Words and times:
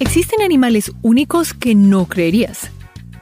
Existen 0.00 0.40
animales 0.40 0.92
únicos 1.02 1.52
que 1.52 1.74
no 1.74 2.06
creerías. 2.06 2.70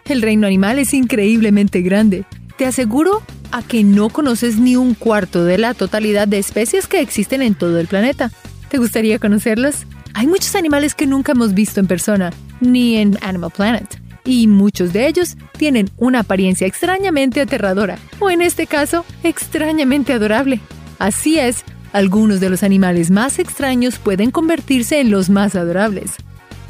El 0.04 0.22
reino 0.22 0.46
animal 0.46 0.78
es 0.78 0.94
increíblemente 0.94 1.82
grande. 1.82 2.24
Te 2.56 2.66
aseguro 2.66 3.20
a 3.50 3.64
que 3.64 3.82
no 3.82 4.10
conoces 4.10 4.60
ni 4.60 4.76
un 4.76 4.94
cuarto 4.94 5.44
de 5.44 5.58
la 5.58 5.74
totalidad 5.74 6.28
de 6.28 6.38
especies 6.38 6.86
que 6.86 7.00
existen 7.00 7.42
en 7.42 7.56
todo 7.56 7.80
el 7.80 7.88
planeta. 7.88 8.30
¿Te 8.70 8.78
gustaría 8.78 9.18
conocerlas? 9.18 9.86
Hay 10.14 10.28
muchos 10.28 10.54
animales 10.54 10.94
que 10.94 11.08
nunca 11.08 11.32
hemos 11.32 11.52
visto 11.52 11.80
en 11.80 11.88
persona, 11.88 12.32
ni 12.60 12.96
en 12.96 13.18
Animal 13.22 13.50
Planet, 13.50 14.00
y 14.24 14.46
muchos 14.46 14.92
de 14.92 15.08
ellos 15.08 15.36
tienen 15.58 15.90
una 15.96 16.20
apariencia 16.20 16.68
extrañamente 16.68 17.40
aterradora, 17.40 17.98
o 18.20 18.30
en 18.30 18.40
este 18.40 18.68
caso, 18.68 19.04
extrañamente 19.24 20.12
adorable. 20.12 20.60
Así 21.00 21.40
es, 21.40 21.64
algunos 21.92 22.38
de 22.38 22.50
los 22.50 22.62
animales 22.62 23.10
más 23.10 23.40
extraños 23.40 23.98
pueden 23.98 24.30
convertirse 24.30 25.00
en 25.00 25.10
los 25.10 25.28
más 25.28 25.56
adorables. 25.56 26.12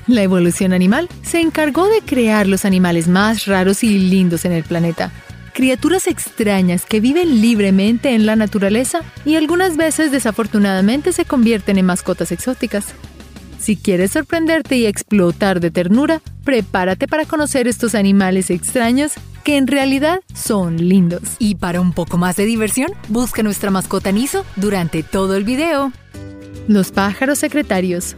La 0.08 0.22
evolución 0.22 0.72
animal 0.72 1.06
se 1.22 1.38
encargó 1.38 1.86
de 1.86 2.00
crear 2.00 2.46
los 2.46 2.64
animales 2.64 3.08
más 3.08 3.44
raros 3.44 3.84
y 3.84 3.98
lindos 3.98 4.46
en 4.46 4.52
el 4.52 4.64
planeta, 4.64 5.12
criaturas 5.52 6.06
extrañas 6.06 6.86
que 6.86 6.98
viven 6.98 7.42
libremente 7.42 8.14
en 8.14 8.24
la 8.24 8.34
naturaleza 8.34 9.02
y 9.26 9.36
algunas 9.36 9.76
veces 9.76 10.10
desafortunadamente 10.10 11.12
se 11.12 11.26
convierten 11.26 11.76
en 11.76 11.84
mascotas 11.84 12.32
exóticas. 12.32 12.86
Si 13.58 13.76
quieres 13.76 14.12
sorprenderte 14.12 14.78
y 14.78 14.86
explotar 14.86 15.60
de 15.60 15.70
ternura, 15.70 16.22
prepárate 16.42 17.06
para 17.06 17.26
conocer 17.26 17.68
estos 17.68 17.94
animales 17.94 18.48
extraños 18.48 19.12
que 19.44 19.58
en 19.58 19.66
realidad 19.66 20.20
son 20.34 20.88
lindos. 20.88 21.22
Y 21.38 21.56
para 21.56 21.82
un 21.82 21.92
poco 21.92 22.16
más 22.16 22.36
de 22.36 22.46
diversión, 22.46 22.92
busca 23.08 23.42
nuestra 23.42 23.70
mascota 23.70 24.10
Niso 24.10 24.46
durante 24.56 25.02
todo 25.02 25.36
el 25.36 25.44
video. 25.44 25.92
Los 26.66 26.92
pájaros 26.92 27.38
secretarios. 27.40 28.16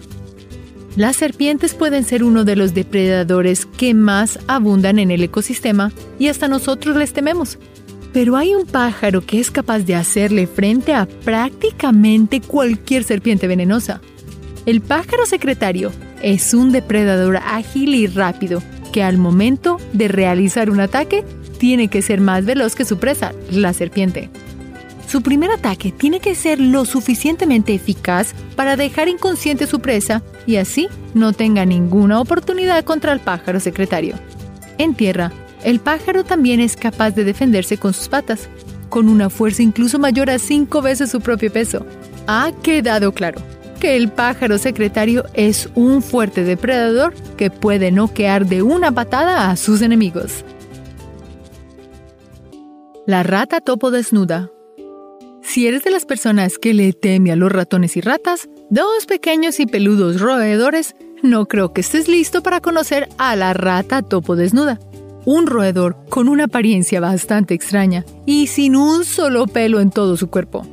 Las 1.00 1.16
serpientes 1.16 1.72
pueden 1.72 2.04
ser 2.04 2.22
uno 2.22 2.44
de 2.44 2.56
los 2.56 2.74
depredadores 2.74 3.64
que 3.64 3.94
más 3.94 4.38
abundan 4.48 4.98
en 4.98 5.10
el 5.10 5.22
ecosistema 5.22 5.92
y 6.18 6.28
hasta 6.28 6.46
nosotros 6.46 6.94
les 6.94 7.14
tememos. 7.14 7.58
Pero 8.12 8.36
hay 8.36 8.54
un 8.54 8.66
pájaro 8.66 9.22
que 9.22 9.40
es 9.40 9.50
capaz 9.50 9.78
de 9.78 9.94
hacerle 9.94 10.46
frente 10.46 10.92
a 10.92 11.06
prácticamente 11.06 12.42
cualquier 12.42 13.04
serpiente 13.04 13.46
venenosa. 13.46 14.02
El 14.66 14.82
pájaro 14.82 15.24
secretario 15.24 15.90
es 16.20 16.52
un 16.52 16.70
depredador 16.70 17.38
ágil 17.38 17.94
y 17.94 18.06
rápido 18.06 18.62
que 18.92 19.02
al 19.02 19.16
momento 19.16 19.78
de 19.94 20.06
realizar 20.08 20.68
un 20.68 20.80
ataque 20.80 21.24
tiene 21.56 21.88
que 21.88 22.02
ser 22.02 22.20
más 22.20 22.44
veloz 22.44 22.74
que 22.74 22.84
su 22.84 22.98
presa, 22.98 23.32
la 23.50 23.72
serpiente. 23.72 24.28
Su 25.10 25.22
primer 25.22 25.50
ataque 25.50 25.90
tiene 25.90 26.20
que 26.20 26.36
ser 26.36 26.60
lo 26.60 26.84
suficientemente 26.84 27.74
eficaz 27.74 28.32
para 28.54 28.76
dejar 28.76 29.08
inconsciente 29.08 29.64
a 29.64 29.66
su 29.66 29.80
presa 29.80 30.22
y 30.46 30.54
así 30.54 30.86
no 31.14 31.32
tenga 31.32 31.64
ninguna 31.66 32.20
oportunidad 32.20 32.84
contra 32.84 33.12
el 33.12 33.18
pájaro 33.18 33.58
secretario. 33.58 34.14
En 34.78 34.94
tierra, 34.94 35.32
el 35.64 35.80
pájaro 35.80 36.22
también 36.22 36.60
es 36.60 36.76
capaz 36.76 37.10
de 37.10 37.24
defenderse 37.24 37.76
con 37.76 37.92
sus 37.92 38.08
patas, 38.08 38.48
con 38.88 39.08
una 39.08 39.30
fuerza 39.30 39.64
incluso 39.64 39.98
mayor 39.98 40.30
a 40.30 40.38
cinco 40.38 40.80
veces 40.80 41.10
su 41.10 41.20
propio 41.20 41.52
peso. 41.52 41.84
Ha 42.28 42.52
quedado 42.62 43.10
claro 43.10 43.42
que 43.80 43.96
el 43.96 44.12
pájaro 44.12 44.58
secretario 44.58 45.24
es 45.34 45.68
un 45.74 46.02
fuerte 46.02 46.44
depredador 46.44 47.14
que 47.36 47.50
puede 47.50 47.90
noquear 47.90 48.46
de 48.46 48.62
una 48.62 48.92
patada 48.92 49.50
a 49.50 49.56
sus 49.56 49.82
enemigos. 49.82 50.44
La 53.06 53.24
rata 53.24 53.60
topo 53.60 53.90
desnuda 53.90 54.52
si 55.50 55.66
eres 55.66 55.82
de 55.82 55.90
las 55.90 56.06
personas 56.06 56.58
que 56.58 56.72
le 56.74 56.92
teme 56.92 57.32
a 57.32 57.36
los 57.36 57.50
ratones 57.50 57.96
y 57.96 58.00
ratas, 58.00 58.48
dos 58.70 59.06
pequeños 59.06 59.58
y 59.58 59.66
peludos 59.66 60.20
roedores, 60.20 60.94
no 61.24 61.46
creo 61.46 61.72
que 61.72 61.80
estés 61.80 62.06
listo 62.06 62.40
para 62.40 62.60
conocer 62.60 63.08
a 63.18 63.34
la 63.34 63.52
rata 63.52 64.02
topo 64.02 64.36
desnuda. 64.36 64.78
Un 65.24 65.48
roedor 65.48 65.96
con 66.08 66.28
una 66.28 66.44
apariencia 66.44 67.00
bastante 67.00 67.54
extraña 67.54 68.04
y 68.26 68.46
sin 68.46 68.76
un 68.76 69.04
solo 69.04 69.48
pelo 69.48 69.80
en 69.80 69.90
todo 69.90 70.16
su 70.16 70.30
cuerpo. 70.30 70.64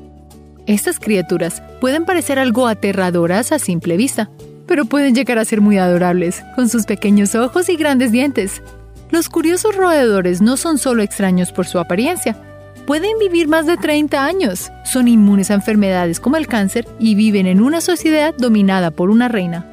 Estas 0.67 0.99
criaturas 0.99 1.63
pueden 1.81 2.05
parecer 2.05 2.37
algo 2.37 2.67
aterradoras 2.67 3.51
a 3.51 3.57
simple 3.57 3.97
vista, 3.97 4.29
pero 4.67 4.85
pueden 4.85 5.15
llegar 5.15 5.39
a 5.39 5.45
ser 5.45 5.59
muy 5.59 5.79
adorables, 5.79 6.43
con 6.55 6.69
sus 6.69 6.85
pequeños 6.85 7.33
ojos 7.33 7.67
y 7.69 7.77
grandes 7.77 8.11
dientes. 8.11 8.61
Los 9.09 9.27
curiosos 9.27 9.75
roedores 9.75 10.39
no 10.39 10.55
son 10.55 10.77
solo 10.77 11.01
extraños 11.01 11.51
por 11.51 11.65
su 11.65 11.79
apariencia, 11.79 12.37
pueden 12.87 13.19
vivir 13.19 13.49
más 13.49 13.67
de 13.67 13.77
30 13.77 14.25
años. 14.25 14.71
Son 14.85 15.07
inmunes 15.07 15.51
a 15.51 15.55
enfermedades 15.55 16.19
como 16.21 16.37
el 16.37 16.47
cáncer 16.47 16.87
y 16.99 17.13
viven 17.13 17.45
en 17.45 17.61
una 17.61 17.81
sociedad 17.81 18.33
dominada 18.35 18.89
por 18.89 19.11
una 19.11 19.27
reina. 19.27 19.65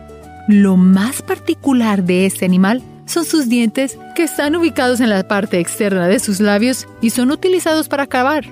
Lo 0.48 0.76
más 0.76 1.22
particular 1.22 2.02
de 2.02 2.26
este 2.26 2.44
animal 2.44 2.82
son 3.06 3.24
sus 3.24 3.48
dientes 3.48 3.96
que 4.16 4.24
están 4.24 4.56
ubicados 4.56 5.00
en 5.00 5.10
la 5.10 5.26
parte 5.26 5.60
externa 5.60 6.08
de 6.08 6.18
sus 6.18 6.40
labios 6.40 6.86
y 7.00 7.10
son 7.10 7.30
utilizados 7.30 7.88
para 7.88 8.08
cavar. 8.08 8.44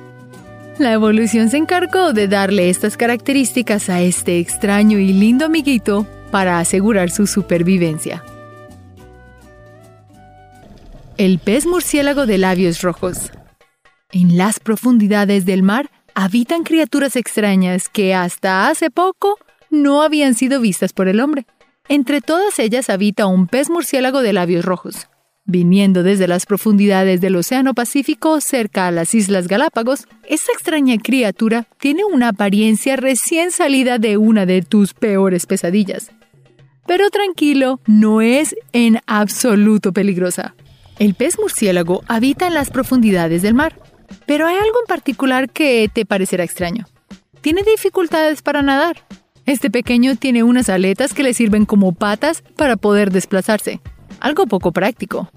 La 0.79 0.93
evolución 0.93 1.51
se 1.51 1.59
encargó 1.59 2.13
de 2.13 2.29
darle 2.29 2.71
estas 2.71 2.97
características 2.97 3.91
a 3.91 4.01
este 4.01 4.39
extraño 4.39 4.99
y 4.99 5.13
lindo 5.13 5.45
amiguito 5.45 6.07
para 6.31 6.61
asegurar 6.61 7.11
su 7.11 7.27
supervivencia. 7.27 8.23
El 11.19 11.41
pez 11.41 11.67
murciélago 11.67 12.27
de 12.27 12.39
labios 12.39 12.81
rojos. 12.81 13.33
En 14.13 14.37
las 14.37 14.61
profundidades 14.61 15.47
del 15.47 15.63
mar 15.63 15.91
habitan 16.15 16.65
criaturas 16.65 17.17
extrañas 17.17 17.89
que 17.89 18.15
hasta 18.15 18.69
hace 18.69 18.91
poco 18.91 19.39
no 19.71 20.03
habían 20.03 20.35
sido 20.35 20.61
vistas 20.61 20.93
por 20.93 21.09
el 21.09 21.19
hombre. 21.19 21.47
Entre 21.89 22.21
todas 22.21 22.59
ellas 22.59 22.91
habita 22.91 23.27
un 23.27 23.47
pez 23.47 23.71
murciélago 23.71 24.21
de 24.21 24.35
labios 24.35 24.67
rojos. 24.67 25.09
Viniendo 25.45 26.03
desde 26.03 26.29
las 26.29 26.45
profundidades 26.45 27.23
del 27.23 27.37
Océano 27.37 27.73
Pacífico 27.73 28.41
cerca 28.43 28.87
a 28.87 28.91
las 28.91 29.15
Islas 29.15 29.49
Galápagos, 29.49 30.07
esta 30.29 30.53
extraña 30.53 30.99
criatura 30.99 31.67
tiene 31.81 32.05
una 32.05 32.29
apariencia 32.29 32.97
recién 32.97 33.51
salida 33.51 33.99
de 33.99 34.19
una 34.19 34.45
de 34.45 34.61
tus 34.61 34.93
peores 34.93 35.47
pesadillas. 35.47 36.13
Pero 36.87 37.09
tranquilo, 37.11 37.81
no 37.87 38.21
es 38.21 38.55
en 38.73 39.01
absoluto 39.07 39.93
peligrosa. 39.93 40.55
El 40.99 41.15
pez 41.15 41.39
murciélago 41.39 42.03
habita 42.07 42.47
en 42.47 42.55
las 42.55 42.71
profundidades 42.71 43.41
del 43.43 43.55
mar. 43.55 43.81
Pero 44.27 44.47
hay 44.47 44.57
algo 44.57 44.81
en 44.81 44.87
particular 44.87 45.51
que 45.51 45.91
te 45.93 46.05
parecerá 46.05 46.45
extraño. 46.45 46.87
Tiene 47.41 47.63
dificultades 47.63 48.43
para 48.43 48.63
nadar. 48.63 49.05
Este 49.47 49.71
pequeño 49.71 50.17
tiene 50.17 50.45
unas 50.45 50.69
aletas 50.69 51.15
que 51.15 51.25
le 51.25 51.35
sirven 51.35 51.67
como 51.67 51.93
patas 51.93 52.43
para 52.57 52.77
poder 52.77 53.11
desplazarse. 53.11 53.81
Algo 54.21 54.47
poco 54.47 54.73
práctico. 54.73 55.31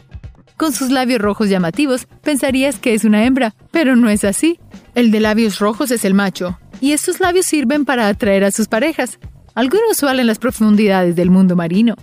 Con 0.58 0.72
sus 0.72 0.92
labios 0.92 1.20
rojos 1.20 1.50
llamativos, 1.50 2.08
pensarías 2.22 2.80
que 2.80 2.94
es 2.94 3.04
una 3.04 3.26
hembra, 3.26 3.56
pero 3.72 3.96
no 3.96 4.10
es 4.10 4.24
así. 4.24 4.60
El 4.94 5.12
de 5.12 5.20
labios 5.20 5.60
rojos 5.60 5.92
es 5.92 6.06
el 6.06 6.14
macho, 6.14 6.58
y 6.80 6.94
estos 6.94 7.20
labios 7.20 7.46
sirven 7.46 7.84
para 7.84 8.08
atraer 8.08 8.44
a 8.46 8.52
sus 8.52 8.68
parejas, 8.68 9.20
algo 9.56 9.78
inusual 9.78 10.20
en 10.20 10.28
las 10.28 10.40
profundidades 10.40 11.16
del 11.16 11.30
mundo 11.30 11.56
marino. 11.56 11.96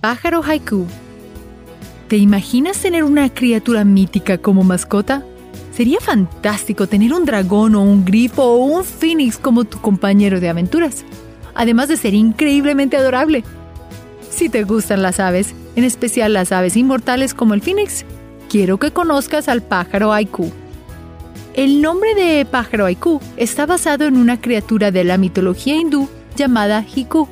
Pájaro 0.00 0.42
haiku 0.44 0.86
¿Te 2.08 2.16
imaginas 2.16 2.80
tener 2.80 3.02
una 3.02 3.28
criatura 3.34 3.84
mítica 3.84 4.38
como 4.38 4.62
mascota? 4.62 5.24
Sería 5.72 5.98
fantástico 5.98 6.86
tener 6.86 7.12
un 7.12 7.24
dragón 7.24 7.74
o 7.74 7.82
un 7.82 8.04
grifo 8.04 8.44
o 8.44 8.64
un 8.64 8.84
phoenix 8.84 9.38
como 9.38 9.64
tu 9.64 9.80
compañero 9.80 10.38
de 10.38 10.48
aventuras, 10.48 11.04
además 11.56 11.88
de 11.88 11.96
ser 11.96 12.14
increíblemente 12.14 12.96
adorable. 12.96 13.42
Si 14.30 14.48
te 14.48 14.62
gustan 14.62 15.02
las 15.02 15.18
aves, 15.18 15.52
en 15.74 15.82
especial 15.82 16.32
las 16.32 16.52
aves 16.52 16.76
inmortales 16.76 17.34
como 17.34 17.54
el 17.54 17.60
phoenix, 17.60 18.04
quiero 18.48 18.78
que 18.78 18.92
conozcas 18.92 19.48
al 19.48 19.62
pájaro 19.62 20.12
haiku. 20.12 20.52
El 21.54 21.82
nombre 21.82 22.14
de 22.14 22.44
pájaro 22.44 22.84
haiku 22.84 23.20
está 23.36 23.66
basado 23.66 24.04
en 24.04 24.16
una 24.16 24.40
criatura 24.40 24.92
de 24.92 25.02
la 25.02 25.18
mitología 25.18 25.74
hindú 25.74 26.08
llamada 26.36 26.84
Hiku. 26.94 27.26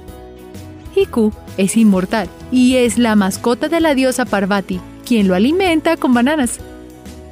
Hiku 0.96 1.32
es 1.58 1.76
inmortal 1.76 2.28
y 2.54 2.76
es 2.76 2.98
la 2.98 3.16
mascota 3.16 3.68
de 3.68 3.80
la 3.80 3.96
diosa 3.96 4.24
Parvati, 4.24 4.80
quien 5.04 5.26
lo 5.26 5.34
alimenta 5.34 5.96
con 5.96 6.14
bananas. 6.14 6.60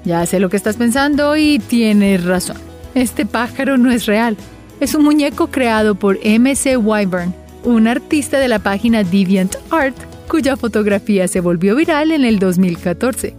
Ya 0.05 0.27
sé 0.27 0.41
lo 0.41 0.51
que 0.51 0.57
estás 0.57 0.77
pensando 0.77 1.37
y 1.37 1.61
tienes 1.61 2.25
razón. 2.25 2.57
Este 2.97 3.25
pájaro 3.25 3.79
no 3.79 3.93
es 3.93 4.07
real. 4.07 4.37
Es 4.81 4.97
un 4.97 5.05
muñeco 5.05 5.47
creado 5.47 5.95
por 5.95 6.19
MC 6.25 6.77
Wyburn, 6.77 7.33
un 7.63 7.87
artista 7.87 8.41
de 8.41 8.49
la 8.49 8.59
página 8.59 9.05
DeviantArt, 9.05 9.95
cuya 10.27 10.57
fotografía 10.57 11.29
se 11.29 11.39
volvió 11.39 11.77
viral 11.77 12.11
en 12.11 12.25
el 12.25 12.41
2014. 12.41 13.37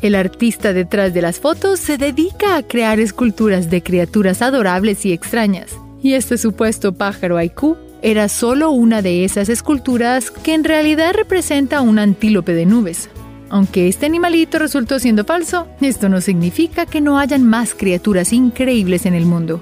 El 0.00 0.14
artista 0.14 0.72
detrás 0.72 1.12
de 1.12 1.20
las 1.20 1.38
fotos 1.38 1.80
se 1.80 1.98
dedica 1.98 2.56
a 2.56 2.62
crear 2.62 2.98
esculturas 2.98 3.68
de 3.68 3.82
criaturas 3.82 4.40
adorables 4.40 5.04
y 5.04 5.12
extrañas, 5.12 5.76
y 6.02 6.14
este 6.14 6.38
supuesto 6.38 6.94
pájaro 6.94 7.36
haiku 7.36 7.76
era 8.02 8.28
solo 8.28 8.70
una 8.70 9.02
de 9.02 9.24
esas 9.24 9.48
esculturas 9.48 10.30
que 10.30 10.54
en 10.54 10.64
realidad 10.64 11.12
representa 11.14 11.80
un 11.80 11.98
antílope 11.98 12.54
de 12.54 12.66
nubes. 12.66 13.10
Aunque 13.50 13.88
este 13.88 14.06
animalito 14.06 14.58
resultó 14.58 14.98
siendo 14.98 15.24
falso, 15.24 15.66
esto 15.80 16.08
no 16.08 16.20
significa 16.20 16.86
que 16.86 17.00
no 17.00 17.18
hayan 17.18 17.44
más 17.44 17.74
criaturas 17.74 18.32
increíbles 18.32 19.06
en 19.06 19.14
el 19.14 19.26
mundo. 19.26 19.60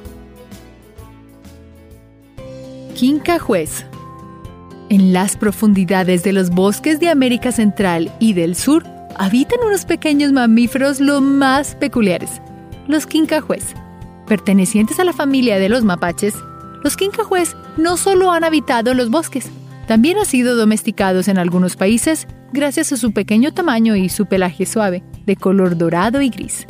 Quinca 2.94 3.38
Juez 3.38 3.87
En 4.90 5.12
las 5.12 5.37
profundidades 5.37 6.23
de 6.23 6.32
los 6.32 6.50
bosques 6.50 7.00
de 7.00 7.08
América 7.08 7.52
Central 7.52 8.12
y 8.19 8.35
del 8.35 8.55
Sur 8.56 8.85
habitan 9.17 9.58
unos 9.67 9.85
pequeños 9.85 10.32
mamíferos 10.32 11.00
lo 11.00 11.20
más 11.20 11.75
peculiares, 11.75 12.43
los 12.87 13.06
quincajués. 13.06 13.75
Pertenecientes 14.26 15.00
a 15.00 15.05
la 15.05 15.12
familia 15.12 15.58
de 15.58 15.69
los 15.69 15.82
mapaches, 15.82 16.35
los 16.83 16.97
quincajués 16.97 17.57
no 17.77 17.97
solo 17.97 18.33
han 18.33 18.45
habitado 18.45 18.95
los 18.95 19.11
bosques, 19.11 19.51
también 19.87 20.19
han 20.19 20.27
sido 20.27 20.55
domesticados 20.55 21.29
en 21.29 21.39
algunos 21.39 21.77
países 21.77 22.27
gracias 22.53 22.93
a 22.93 22.97
su 22.97 23.13
pequeño 23.13 23.53
tamaño 23.53 23.97
y 23.97 24.09
su 24.09 24.27
pelaje 24.27 24.67
suave, 24.67 25.03
de 25.25 25.37
color 25.37 25.77
dorado 25.77 26.21
y 26.21 26.29
gris. 26.29 26.67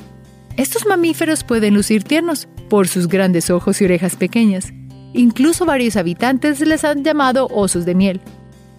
Estos 0.56 0.87
mamíferos 0.87 1.44
pueden 1.44 1.75
lucir 1.75 2.05
tiernos 2.05 2.49
por 2.69 2.88
sus 2.88 3.08
grandes 3.08 3.50
ojos 3.50 3.81
y 3.81 3.84
orejas 3.84 4.16
pequeñas. 4.16 4.72
Incluso 5.14 5.66
varios 5.66 5.96
habitantes 5.96 6.61
les 6.61 6.84
han 6.84 7.04
llamado 7.04 7.49
osos 7.49 7.84
de 7.84 7.94
miel. 7.94 8.20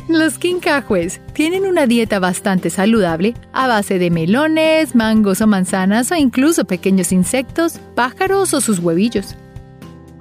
Los 0.07 0.39
quincajues 0.39 1.21
tienen 1.33 1.65
una 1.65 1.85
dieta 1.85 2.19
bastante 2.19 2.69
saludable 2.69 3.33
a 3.53 3.67
base 3.67 3.99
de 3.99 4.09
melones, 4.09 4.95
mangos 4.95 5.41
o 5.41 5.47
manzanas 5.47 6.11
o 6.11 6.15
incluso 6.15 6.65
pequeños 6.65 7.11
insectos, 7.11 7.79
pájaros 7.95 8.53
o 8.53 8.61
sus 8.61 8.79
huevillos. 8.79 9.35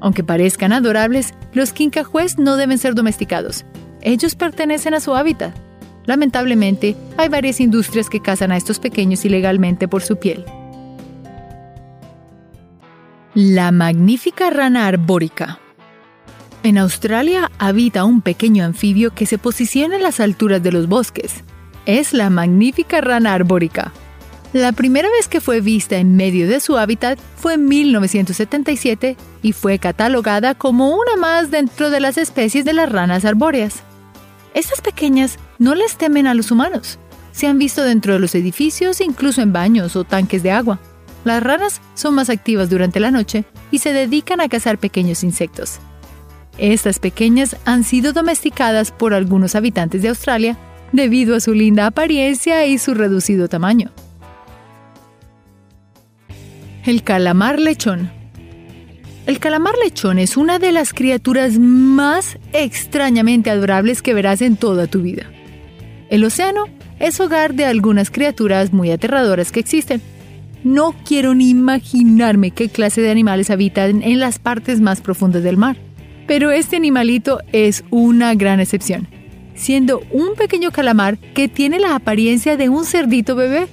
Aunque 0.01 0.25
parezcan 0.25 0.73
adorables, 0.73 1.35
los 1.53 1.73
quincajues 1.73 2.39
no 2.39 2.57
deben 2.57 2.79
ser 2.79 2.95
domesticados. 2.95 3.65
Ellos 4.01 4.35
pertenecen 4.35 4.95
a 4.95 5.01
su 5.01 5.15
hábitat. 5.15 5.55
Lamentablemente, 6.07 6.97
hay 7.17 7.29
varias 7.29 7.61
industrias 7.61 8.09
que 8.09 8.21
cazan 8.21 8.53
a 8.53 8.57
estos 8.57 8.79
pequeños 8.79 9.25
ilegalmente 9.25 9.89
por 9.89 10.03
su 10.03 10.19
piel. 10.19 10.45
La 13.35 13.73
magnífica 13.73 14.51
rana 14.51 14.87
arbórica. 14.87 15.59
En 16.63 16.79
Australia 16.79 17.51
habita 17.59 18.05
un 18.05 18.21
pequeño 18.21 18.65
anfibio 18.65 19.15
que 19.15 19.27
se 19.27 19.39
posiciona 19.39 19.97
en 19.97 20.03
las 20.03 20.19
alturas 20.19 20.63
de 20.63 20.73
los 20.73 20.89
bosques. 20.89 21.45
Es 21.87 22.13
la 22.13 22.31
magnífica 22.31 23.01
rana 23.01 23.35
arbórica. 23.35 23.93
La 24.55 24.73
primera 24.73 25.11
vez 25.11 25.29
que 25.29 25.43
fue 25.43 25.61
vista 25.61 25.97
en 25.97 26.17
medio 26.17 26.49
de 26.49 26.61
su 26.61 26.79
hábitat 26.79 27.19
fue 27.37 27.55
en 27.55 27.67
1977 27.67 29.17
y 29.43 29.53
fue 29.53 29.79
catalogada 29.79 30.55
como 30.55 30.97
una 30.97 31.17
más 31.21 31.51
dentro 31.51 31.91
de 31.91 32.01
las 32.01 32.17
especies 32.17 32.65
de 32.65 32.73
las 32.73 32.91
ranas 32.91 33.27
arbóreas. 33.27 33.83
Estas 34.55 34.81
pequeñas 34.81 35.39
no 35.59 35.75
les 35.75 35.99
temen 35.99 36.27
a 36.27 36.33
los 36.33 36.51
humanos. 36.51 36.99
Se 37.33 37.47
han 37.47 37.59
visto 37.59 37.85
dentro 37.85 38.15
de 38.15 38.21
los 38.21 38.35
edificios, 38.35 39.03
incluso 39.03 39.43
en 39.43 39.53
baños 39.53 39.97
o 39.97 40.05
tanques 40.05 40.43
de 40.43 40.51
agua. 40.51 40.81
Las 41.25 41.43
ranas 41.43 41.83
son 41.95 42.15
más 42.15 42.31
activas 42.31 42.71
durante 42.71 43.01
la 43.01 43.11
noche 43.11 43.45
y 43.71 43.81
se 43.81 43.93
dedican 43.93 44.41
a 44.41 44.49
cazar 44.49 44.79
pequeños 44.79 45.23
insectos. 45.25 45.79
Estas 46.57 46.99
pequeñas 46.99 47.57
han 47.67 47.85
sido 47.85 48.15
domesticadas 48.15 48.93
por 48.93 49.13
algunos 49.13 49.55
habitantes 49.55 50.01
de 50.01 50.09
Australia 50.09 50.57
debido 50.93 51.37
a 51.37 51.41
su 51.41 51.53
linda 51.53 51.87
apariencia 51.87 52.65
y 52.67 52.79
su 52.79 52.95
reducido 52.95 53.47
tamaño. 53.49 53.93
El 56.89 57.03
calamar 57.03 57.61
lechón. 57.61 58.11
El 59.27 59.41
calamar 59.41 59.75
lechón 59.85 60.19
es 60.19 60.39
una 60.39 60.59
de 60.59 60.73
las 60.73 60.95
criaturas 60.95 61.59
más 61.59 62.39
extrañamente 62.55 63.51
adorables 63.51 64.01
que 64.01 64.15
verás 64.15 64.41
en 64.41 64.57
toda 64.57 64.87
tu 64.87 65.03
vida. 65.03 65.31
El 66.09 66.25
océano 66.25 66.65
es 66.99 67.21
hogar 67.21 67.53
de 67.53 67.67
algunas 67.67 68.11
criaturas 68.11 68.73
muy 68.73 68.91
aterradoras 68.91 69.53
que 69.53 69.61
existen, 69.61 70.01
no 70.65 70.95
quiero 71.05 71.35
ni 71.35 71.51
imaginarme 71.51 72.53
qué 72.53 72.71
clase 72.71 73.03
de 73.03 73.11
animales 73.11 73.51
habitan 73.51 74.03
en 74.03 74.19
las 74.19 74.39
partes 74.39 74.81
más 74.81 75.03
profundas 75.03 75.43
del 75.43 75.59
mar. 75.59 75.77
Pero 76.27 76.53
este 76.53 76.77
animalito 76.77 77.41
es 77.53 77.85
una 77.91 78.35
gran 78.35 78.61
excepción, 78.61 79.09
siendo 79.55 80.01
un 80.11 80.37
pequeño 80.37 80.71
calamar 80.71 81.19
que 81.19 81.49
tiene 81.49 81.81
la 81.81 81.97
apariencia 81.97 82.57
de 82.57 82.71
un 82.71 82.87
cerdito 82.87 83.37
bebé. 83.37 83.69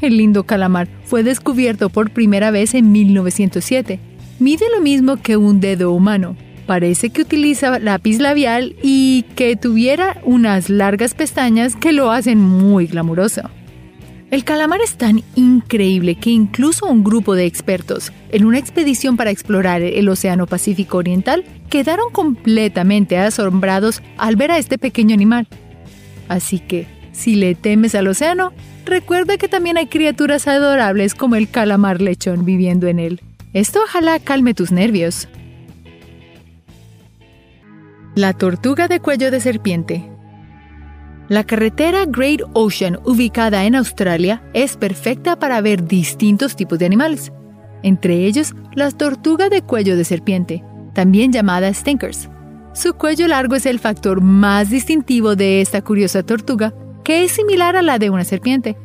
El 0.00 0.18
lindo 0.18 0.44
calamar 0.44 0.88
fue 1.04 1.22
descubierto 1.22 1.88
por 1.88 2.10
primera 2.10 2.50
vez 2.50 2.74
en 2.74 2.92
1907. 2.92 3.98
Mide 4.38 4.66
lo 4.74 4.82
mismo 4.82 5.16
que 5.16 5.36
un 5.36 5.60
dedo 5.60 5.92
humano. 5.92 6.36
Parece 6.66 7.10
que 7.10 7.22
utiliza 7.22 7.78
lápiz 7.78 8.18
labial 8.18 8.74
y 8.82 9.24
que 9.36 9.56
tuviera 9.56 10.20
unas 10.24 10.68
largas 10.68 11.14
pestañas 11.14 11.76
que 11.76 11.92
lo 11.92 12.10
hacen 12.10 12.40
muy 12.40 12.86
glamuroso. 12.86 13.42
El 14.32 14.42
calamar 14.42 14.80
es 14.80 14.96
tan 14.96 15.22
increíble 15.36 16.16
que 16.16 16.30
incluso 16.30 16.86
un 16.86 17.04
grupo 17.04 17.36
de 17.36 17.46
expertos, 17.46 18.12
en 18.30 18.44
una 18.44 18.58
expedición 18.58 19.16
para 19.16 19.30
explorar 19.30 19.82
el 19.82 20.08
Océano 20.08 20.48
Pacífico 20.48 20.98
Oriental, 20.98 21.44
quedaron 21.70 22.10
completamente 22.10 23.16
asombrados 23.18 24.02
al 24.18 24.34
ver 24.34 24.50
a 24.50 24.58
este 24.58 24.78
pequeño 24.78 25.14
animal. 25.14 25.46
Así 26.28 26.58
que, 26.58 26.88
si 27.16 27.34
le 27.34 27.54
temes 27.54 27.94
al 27.94 28.08
océano, 28.08 28.52
recuerda 28.84 29.38
que 29.38 29.48
también 29.48 29.78
hay 29.78 29.86
criaturas 29.86 30.46
adorables 30.46 31.14
como 31.14 31.36
el 31.36 31.48
calamar 31.48 32.00
lechón 32.00 32.44
viviendo 32.44 32.86
en 32.86 32.98
él. 32.98 33.20
Esto 33.52 33.80
ojalá 33.82 34.18
calme 34.20 34.54
tus 34.54 34.70
nervios. 34.70 35.28
La 38.14 38.32
tortuga 38.32 38.88
de 38.88 39.00
cuello 39.00 39.30
de 39.30 39.40
serpiente 39.40 40.10
la 41.28 41.42
carretera 41.42 42.04
Great 42.06 42.40
Ocean, 42.52 43.00
ubicada 43.04 43.64
en 43.64 43.74
Australia, 43.74 44.44
es 44.52 44.76
perfecta 44.76 45.36
para 45.36 45.60
ver 45.60 45.84
distintos 45.84 46.54
tipos 46.54 46.78
de 46.78 46.86
animales, 46.86 47.32
entre 47.82 48.26
ellos 48.26 48.54
las 48.74 48.96
tortugas 48.96 49.50
de 49.50 49.62
cuello 49.62 49.96
de 49.96 50.04
serpiente, 50.04 50.62
también 50.94 51.32
llamadas 51.32 51.78
stinkers. 51.78 52.28
Su 52.74 52.94
cuello 52.94 53.26
largo 53.26 53.56
es 53.56 53.66
el 53.66 53.80
factor 53.80 54.20
más 54.20 54.70
distintivo 54.70 55.34
de 55.34 55.60
esta 55.60 55.82
curiosa 55.82 56.22
tortuga, 56.22 56.72
que 57.06 57.24
es 57.24 57.32
similar 57.32 57.76
a 57.76 57.82
la 57.82 57.98
de 57.98 58.10
una 58.10 58.24
serpiente. 58.24 58.76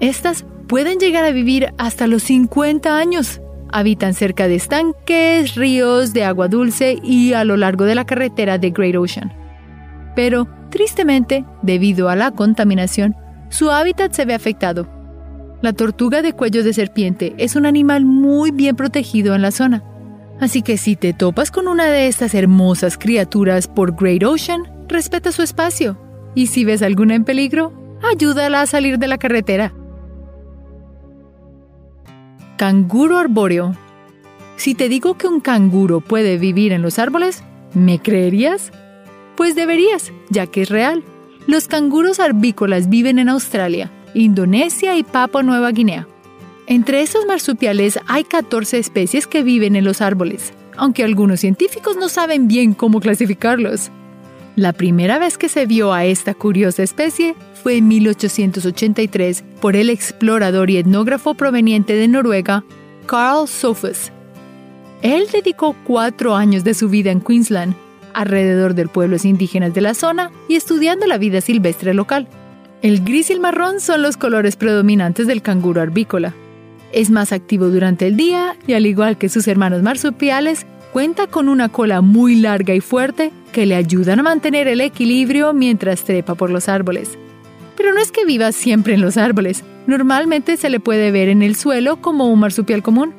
Estas 0.00 0.46
pueden 0.68 0.98
llegar 0.98 1.24
a 1.24 1.32
vivir 1.32 1.74
hasta 1.76 2.06
los 2.06 2.22
50 2.22 2.96
años. 2.96 3.42
Habitan 3.70 4.14
cerca 4.14 4.48
de 4.48 4.54
estanques, 4.54 5.54
ríos 5.54 6.14
de 6.14 6.24
agua 6.24 6.48
dulce 6.48 6.98
y 7.02 7.34
a 7.34 7.44
lo 7.44 7.58
largo 7.58 7.84
de 7.84 7.94
la 7.94 8.06
carretera 8.06 8.56
de 8.56 8.70
Great 8.70 8.96
Ocean. 8.96 9.34
Pero 10.16 10.48
Tristemente, 10.70 11.44
debido 11.62 12.08
a 12.08 12.16
la 12.16 12.30
contaminación, 12.30 13.16
su 13.48 13.70
hábitat 13.70 14.12
se 14.12 14.24
ve 14.24 14.34
afectado. 14.34 14.88
La 15.62 15.72
tortuga 15.72 16.22
de 16.22 16.32
cuello 16.32 16.64
de 16.64 16.72
serpiente 16.72 17.34
es 17.38 17.56
un 17.56 17.66
animal 17.66 18.04
muy 18.04 18.52
bien 18.52 18.76
protegido 18.76 19.34
en 19.34 19.42
la 19.42 19.50
zona. 19.50 19.82
Así 20.40 20.62
que 20.62 20.78
si 20.78 20.96
te 20.96 21.12
topas 21.12 21.50
con 21.50 21.68
una 21.68 21.86
de 21.86 22.06
estas 22.06 22.34
hermosas 22.34 22.96
criaturas 22.96 23.66
por 23.66 23.94
Great 23.94 24.22
Ocean, 24.22 24.62
respeta 24.88 25.32
su 25.32 25.42
espacio. 25.42 25.98
Y 26.34 26.46
si 26.46 26.64
ves 26.64 26.82
alguna 26.82 27.14
en 27.14 27.24
peligro, 27.24 27.72
ayúdala 28.02 28.62
a 28.62 28.66
salir 28.66 28.98
de 28.98 29.08
la 29.08 29.18
carretera. 29.18 29.72
Canguro 32.56 33.18
arbóreo. 33.18 33.74
Si 34.56 34.74
te 34.74 34.88
digo 34.88 35.16
que 35.16 35.26
un 35.26 35.40
canguro 35.40 36.00
puede 36.00 36.36
vivir 36.36 36.72
en 36.72 36.82
los 36.82 36.98
árboles, 36.98 37.42
¿me 37.72 37.98
creerías? 37.98 38.72
Pues 39.36 39.54
deberías, 39.54 40.12
ya 40.28 40.46
que 40.46 40.62
es 40.62 40.68
real. 40.68 41.02
Los 41.46 41.66
canguros 41.66 42.20
arbícolas 42.20 42.90
viven 42.90 43.18
en 43.18 43.30
Australia, 43.30 43.90
Indonesia 44.12 44.96
y 44.96 45.02
Papua 45.02 45.42
Nueva 45.42 45.70
Guinea. 45.70 46.06
Entre 46.66 47.00
estos 47.00 47.26
marsupiales 47.26 47.98
hay 48.06 48.24
14 48.24 48.78
especies 48.78 49.26
que 49.26 49.42
viven 49.42 49.74
en 49.74 49.84
los 49.84 50.00
árboles, 50.00 50.52
aunque 50.76 51.02
algunos 51.02 51.40
científicos 51.40 51.96
no 51.96 52.08
saben 52.08 52.46
bien 52.46 52.74
cómo 52.74 53.00
clasificarlos. 53.00 53.90
La 54.56 54.72
primera 54.72 55.18
vez 55.18 55.38
que 55.38 55.48
se 55.48 55.66
vio 55.66 55.92
a 55.92 56.04
esta 56.04 56.34
curiosa 56.34 56.82
especie 56.82 57.34
fue 57.62 57.76
en 57.76 57.88
1883 57.88 59.44
por 59.60 59.76
el 59.76 59.90
explorador 59.90 60.70
y 60.70 60.78
etnógrafo 60.78 61.34
proveniente 61.34 61.94
de 61.94 62.08
Noruega, 62.08 62.64
Carl 63.06 63.46
Sophus. 63.46 64.10
Él 65.02 65.26
dedicó 65.32 65.76
cuatro 65.84 66.34
años 66.34 66.64
de 66.64 66.74
su 66.74 66.88
vida 66.88 67.10
en 67.10 67.20
Queensland 67.20 67.74
alrededor 68.14 68.74
de 68.74 68.88
pueblos 68.88 69.24
indígenas 69.24 69.74
de 69.74 69.80
la 69.80 69.94
zona 69.94 70.30
y 70.48 70.56
estudiando 70.56 71.06
la 71.06 71.18
vida 71.18 71.40
silvestre 71.40 71.94
local. 71.94 72.28
El 72.82 73.04
gris 73.04 73.30
y 73.30 73.34
el 73.34 73.40
marrón 73.40 73.80
son 73.80 74.02
los 74.02 74.16
colores 74.16 74.56
predominantes 74.56 75.26
del 75.26 75.42
canguro 75.42 75.80
arbícola. 75.80 76.34
Es 76.92 77.10
más 77.10 77.32
activo 77.32 77.68
durante 77.68 78.06
el 78.06 78.16
día 78.16 78.56
y 78.66 78.72
al 78.72 78.86
igual 78.86 79.18
que 79.18 79.28
sus 79.28 79.46
hermanos 79.46 79.82
marsupiales, 79.82 80.66
cuenta 80.92 81.26
con 81.26 81.48
una 81.48 81.68
cola 81.68 82.00
muy 82.00 82.36
larga 82.36 82.74
y 82.74 82.80
fuerte 82.80 83.32
que 83.52 83.66
le 83.66 83.74
ayudan 83.74 84.20
a 84.20 84.22
mantener 84.22 84.68
el 84.68 84.80
equilibrio 84.80 85.52
mientras 85.52 86.04
trepa 86.04 86.34
por 86.34 86.50
los 86.50 86.68
árboles. 86.68 87.18
Pero 87.76 87.94
no 87.94 88.00
es 88.00 88.12
que 88.12 88.24
viva 88.24 88.52
siempre 88.52 88.94
en 88.94 89.00
los 89.00 89.16
árboles, 89.16 89.64
normalmente 89.86 90.56
se 90.56 90.70
le 90.70 90.80
puede 90.80 91.10
ver 91.10 91.28
en 91.28 91.42
el 91.42 91.56
suelo 91.56 92.00
como 92.00 92.28
un 92.28 92.40
marsupial 92.40 92.82
común. 92.82 93.14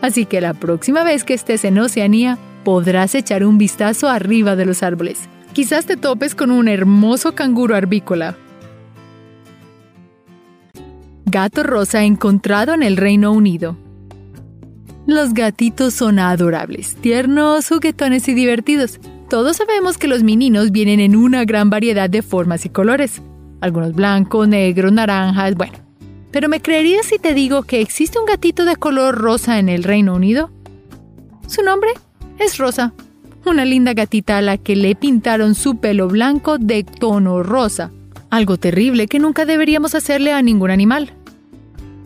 Así 0.00 0.24
que 0.24 0.40
la 0.40 0.54
próxima 0.54 1.04
vez 1.04 1.24
que 1.24 1.34
estés 1.34 1.64
en 1.64 1.78
Oceanía, 1.78 2.38
podrás 2.64 3.14
echar 3.14 3.44
un 3.44 3.58
vistazo 3.58 4.08
arriba 4.08 4.56
de 4.56 4.66
los 4.66 4.82
árboles. 4.82 5.28
Quizás 5.52 5.86
te 5.86 5.96
topes 5.96 6.34
con 6.34 6.50
un 6.50 6.68
hermoso 6.68 7.34
canguro 7.34 7.76
arbícola. 7.76 8.36
Gato 11.26 11.62
rosa 11.62 12.04
encontrado 12.04 12.74
en 12.74 12.82
el 12.82 12.96
Reino 12.96 13.32
Unido. 13.32 13.76
Los 15.06 15.34
gatitos 15.34 15.94
son 15.94 16.20
adorables, 16.20 16.94
tiernos, 16.96 17.68
juguetones 17.68 18.28
y 18.28 18.34
divertidos. 18.34 19.00
Todos 19.28 19.56
sabemos 19.56 19.98
que 19.98 20.06
los 20.06 20.22
mininos 20.22 20.70
vienen 20.70 21.00
en 21.00 21.16
una 21.16 21.44
gran 21.44 21.70
variedad 21.70 22.08
de 22.08 22.22
formas 22.22 22.64
y 22.66 22.68
colores. 22.68 23.20
Algunos 23.60 23.94
blancos, 23.94 24.46
negros, 24.46 24.92
naranjas, 24.92 25.56
bueno. 25.56 25.74
Pero 26.30 26.48
¿me 26.48 26.60
creerías 26.60 27.06
si 27.06 27.18
te 27.18 27.34
digo 27.34 27.64
que 27.64 27.80
existe 27.80 28.18
un 28.18 28.26
gatito 28.26 28.64
de 28.64 28.76
color 28.76 29.16
rosa 29.16 29.58
en 29.58 29.68
el 29.68 29.82
Reino 29.82 30.14
Unido? 30.14 30.50
Su 31.48 31.62
nombre 31.62 31.90
es 32.38 32.58
Rosa, 32.58 32.94
una 33.44 33.64
linda 33.64 33.94
gatita 33.94 34.38
a 34.38 34.42
la 34.42 34.56
que 34.56 34.76
le 34.76 34.94
pintaron 34.94 35.54
su 35.54 35.78
pelo 35.78 36.08
blanco 36.08 36.58
de 36.58 36.84
tono 36.84 37.42
rosa, 37.42 37.90
algo 38.30 38.56
terrible 38.56 39.08
que 39.08 39.18
nunca 39.18 39.44
deberíamos 39.44 39.94
hacerle 39.94 40.32
a 40.32 40.42
ningún 40.42 40.70
animal. 40.70 41.12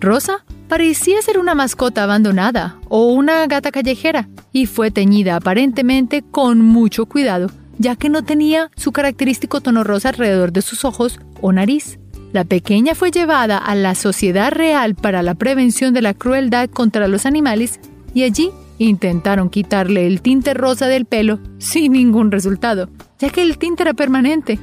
Rosa 0.01 0.45
parecía 0.69 1.23
ser 1.23 1.39
una 1.39 1.55
mascota 1.55 2.03
abandonada 2.03 2.77
o 2.89 3.07
una 3.09 3.47
gata 3.47 3.71
callejera 3.71 4.29
y 4.53 4.67
fue 4.67 4.91
teñida 4.91 5.37
aparentemente 5.37 6.23
con 6.23 6.61
mucho 6.61 7.07
cuidado, 7.07 7.51
ya 7.79 7.97
que 7.97 8.09
no 8.09 8.25
tenía 8.25 8.71
su 8.77 8.93
característico 8.93 9.61
tono 9.61 9.85
rosa 9.85 10.11
alrededor 10.11 10.53
de 10.53 10.63
sus 10.63 10.85
ojos 10.85 11.21
o 11.41 11.53
nariz. 11.53 11.99
La 12.33 12.45
pequeña 12.45 12.95
fue 12.95 13.11
llevada 13.11 13.59
a 13.59 13.75
la 13.75 13.95
Sociedad 13.95 14.53
Real 14.53 14.95
para 14.95 15.23
la 15.23 15.35
Prevención 15.35 15.95
de 15.95 16.03
la 16.03 16.15
Crueldad 16.15 16.69
contra 16.69 17.09
los 17.09 17.25
Animales 17.27 17.81
y 18.13 18.25
allí 18.25 18.51
intentaron 18.79 19.49
quitarle 19.49 20.07
el 20.07 20.21
tinte 20.21 20.53
rosa 20.53 20.87
del 20.87 21.07
pelo 21.07 21.39
sin 21.59 21.93
ningún 21.93 22.31
resultado, 22.31 22.91
ya 23.19 23.31
que 23.31 23.43
el 23.43 23.59
tinte 23.59 23.85
era 23.85 23.95
permanente. 23.95 24.59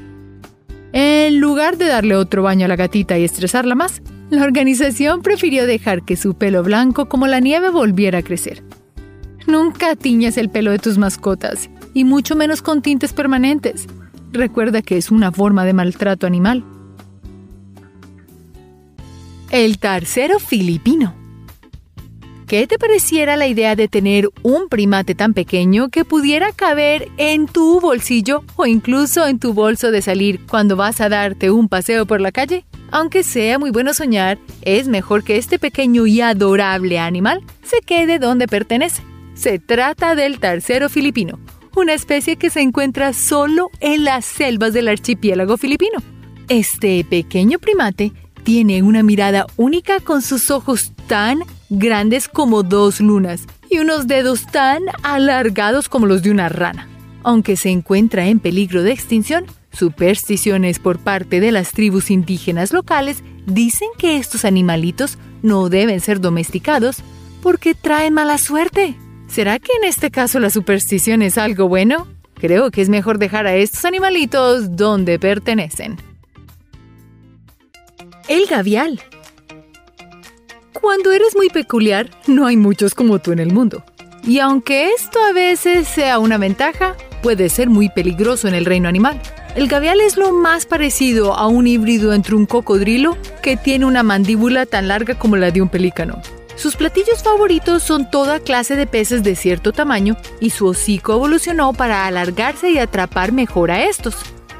En 0.92 1.40
lugar 1.40 1.78
de 1.78 1.86
darle 1.86 2.16
otro 2.16 2.44
baño 2.44 2.66
a 2.66 2.68
la 2.68 2.76
gatita 2.76 3.18
y 3.18 3.24
estresarla 3.24 3.74
más, 3.74 4.04
la 4.30 4.44
organización 4.44 5.22
prefirió 5.22 5.66
dejar 5.66 6.04
que 6.04 6.16
su 6.16 6.34
pelo 6.36 6.64
blanco 6.64 7.08
como 7.08 7.28
la 7.28 7.40
nieve 7.40 7.70
volviera 7.70 8.20
a 8.20 8.24
crecer. 8.24 8.64
Nunca 9.48 9.96
tiñas 9.96 10.38
el 10.38 10.50
pelo 10.50 10.72
de 10.72 10.80
tus 10.80 10.98
mascotas, 10.98 11.70
y 11.94 12.04
mucho 12.04 12.36
menos 12.36 12.62
con 12.62 12.82
tintes 12.82 13.14
permanentes. 13.14 13.88
Recuerda 14.32 14.82
que 14.82 14.98
es 14.98 15.12
una 15.12 15.32
forma 15.32 15.66
de 15.66 15.74
maltrato 15.74 16.26
animal. 16.26 16.64
El 19.52 19.78
tercero 19.78 20.40
filipino. 20.40 21.14
¿Qué 22.48 22.68
te 22.68 22.78
pareciera 22.78 23.36
la 23.36 23.48
idea 23.48 23.76
de 23.76 23.88
tener 23.88 24.30
un 24.42 24.70
primate 24.70 25.16
tan 25.16 25.34
pequeño 25.34 25.90
que 25.90 26.06
pudiera 26.06 26.52
caber 26.52 27.10
en 27.18 27.48
tu 27.48 27.80
bolsillo 27.80 28.44
o 28.56 28.66
incluso 28.66 29.28
en 29.28 29.40
tu 29.40 29.54
bolso 29.54 29.92
de 29.92 30.02
salir 30.02 30.40
cuando 30.48 30.76
vas 30.76 31.02
a 31.02 31.10
darte 31.10 31.52
un 31.52 31.68
paseo 31.70 32.06
por 32.06 32.22
la 32.22 32.32
calle? 32.32 32.66
Aunque 32.94 33.24
sea 33.24 33.58
muy 33.58 33.72
bueno 33.72 33.92
soñar, 33.96 34.38
es 34.62 34.88
mejor 34.88 35.24
que 35.24 35.38
este 35.38 35.58
pequeño 35.58 36.06
y 36.06 36.22
adorable 36.22 37.00
animal 37.00 37.42
se 37.64 37.82
quede 37.82 38.20
donde 38.20 38.48
pertenece. 38.48 39.02
Se 39.34 39.58
trata 39.58 40.14
del 40.14 40.38
tercero 40.40 40.90
filipino, 40.90 41.40
una 41.76 41.96
especie 41.96 42.36
que 42.36 42.52
se 42.52 42.62
encuentra 42.62 43.14
solo 43.14 43.72
en 43.80 44.04
las 44.04 44.26
selvas 44.26 44.74
del 44.74 44.90
archipiélago 44.90 45.58
filipino. 45.58 46.04
Este 46.50 47.04
pequeño 47.04 47.58
primate 47.58 48.12
tiene 48.44 48.84
una 48.84 49.02
mirada 49.02 49.48
única 49.58 50.00
con 50.00 50.22
sus 50.22 50.52
ojos 50.52 50.92
tan 51.08 51.40
grandes 51.72 52.28
como 52.28 52.62
dos 52.62 53.02
lunas 53.02 53.48
y 53.72 53.80
unos 53.80 54.06
dedos 54.06 54.46
tan 54.46 54.84
alargados 55.02 55.90
como 55.90 56.06
los 56.06 56.22
de 56.22 56.30
una 56.30 56.48
rana. 56.48 56.88
Aunque 57.24 57.56
se 57.56 57.72
encuentra 57.72 58.28
en 58.28 58.40
peligro 58.40 58.84
de 58.84 58.92
extinción, 58.92 59.46
supersticiones 59.74 60.80
por 60.80 61.00
parte 61.00 61.40
de 61.40 61.52
las 61.52 61.72
tribus 61.72 62.12
indígenas 62.12 62.72
locales 62.74 63.24
dicen 63.46 63.90
que 63.98 64.18
estos 64.18 64.46
animalitos 64.46 65.18
no 65.42 65.70
deben 65.70 66.00
ser 66.00 66.22
domesticados 66.22 66.98
porque 67.42 67.76
traen 67.76 68.14
mala 68.14 68.38
suerte. 68.38 68.96
¿Será 69.28 69.60
que 69.60 69.72
en 69.82 69.88
este 69.88 70.12
caso 70.12 70.40
la 70.40 70.50
superstición 70.50 71.22
es 71.22 71.38
algo 71.38 71.68
bueno? 71.68 72.08
Creo 72.36 72.72
que 72.72 72.82
es 72.82 72.90
mejor 72.90 73.20
dejar 73.20 73.48
a 73.48 73.56
estos 73.56 73.86
animalitos 73.86 74.76
donde 74.76 75.20
pertenecen. 75.20 75.98
El 78.28 78.46
gavial. 78.46 79.02
Cuando 80.74 81.12
eres 81.12 81.36
muy 81.36 81.50
peculiar, 81.50 82.10
no 82.28 82.46
hay 82.46 82.58
muchos 82.58 82.96
como 82.96 83.20
tú 83.20 83.32
en 83.32 83.40
el 83.40 83.54
mundo. 83.54 83.84
Y 84.26 84.40
aunque 84.40 84.90
esto 84.90 85.20
a 85.22 85.34
veces 85.34 85.88
sea 85.88 86.20
una 86.20 86.38
ventaja, 86.38 86.96
puede 87.22 87.50
ser 87.50 87.70
muy 87.70 87.90
peligroso 87.90 88.48
en 88.48 88.54
el 88.54 88.66
reino 88.66 88.88
animal. 88.88 89.22
El 89.56 89.68
gavial 89.68 90.02
es 90.02 90.18
lo 90.18 90.34
más 90.34 90.66
parecido 90.66 91.36
a 91.36 91.46
un 91.46 91.68
híbrido 91.68 92.14
entre 92.14 92.34
un 92.34 92.48
cocodrilo 92.48 93.16
que 93.44 93.56
tiene 93.56 93.86
una 93.86 94.02
mandíbula 94.02 94.66
tan 94.66 94.88
larga 94.88 95.14
como 95.14 95.38
la 95.38 95.52
de 95.52 95.62
un 95.62 95.70
pelícano. 95.70 96.20
Sus 96.56 96.76
platillos 96.76 97.22
favoritos 97.22 97.84
son 97.84 98.10
toda 98.10 98.40
clase 98.40 98.76
de 98.76 98.88
peces 98.88 99.22
de 99.22 99.36
cierto 99.36 99.72
tamaño 99.72 100.18
y 100.40 100.50
su 100.50 100.66
hocico 100.66 101.14
evolucionó 101.14 101.72
para 101.74 102.08
alargarse 102.08 102.72
y 102.72 102.80
atrapar 102.80 103.32
mejor 103.32 103.70
a 103.70 103.84
estos. 103.84 104.16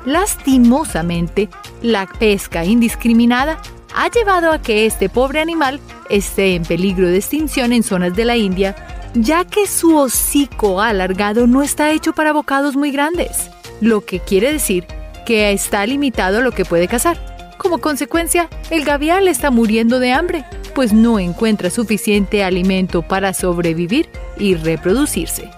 Lastimosamente, 0.06 1.50
la 1.82 2.06
pesca 2.06 2.64
indiscriminada 2.64 3.60
ha 3.96 4.12
llevado 4.12 4.52
a 4.52 4.62
que 4.62 4.86
este 4.86 5.10
pobre 5.10 5.40
animal 5.40 5.80
esté 6.10 6.54
en 6.54 6.66
peligro 6.66 7.08
de 7.08 7.18
extinción 7.18 7.74
en 7.74 7.82
zonas 7.82 8.16
de 8.16 8.26
la 8.26 8.38
India, 8.38 8.76
ya 9.16 9.44
que 9.44 9.66
su 9.66 9.98
hocico 9.98 10.82
alargado 10.82 11.48
no 11.48 11.64
está 11.64 11.92
hecho 11.92 12.14
para 12.14 12.32
bocados 12.32 12.76
muy 12.76 12.92
grandes 12.92 13.50
lo 13.84 14.06
que 14.06 14.20
quiere 14.20 14.52
decir 14.52 14.86
que 15.26 15.52
está 15.52 15.86
limitado 15.86 16.42
lo 16.42 16.52
que 16.52 16.66
puede 16.66 16.88
cazar. 16.88 17.54
Como 17.58 17.80
consecuencia, 17.80 18.50
el 18.72 18.84
gavial 18.84 19.28
está 19.28 19.52
muriendo 19.52 20.00
de 20.00 20.12
hambre, 20.12 20.46
pues 20.74 20.94
no 20.94 21.20
encuentra 21.20 21.70
suficiente 21.70 22.44
alimento 22.44 23.02
para 23.02 23.34
sobrevivir 23.34 24.10
y 24.38 24.56
reproducirse. 24.56 25.50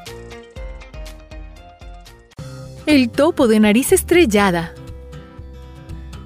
El 2.85 3.09
topo 3.09 3.47
de 3.47 3.59
nariz 3.59 3.91
estrellada. 3.91 4.73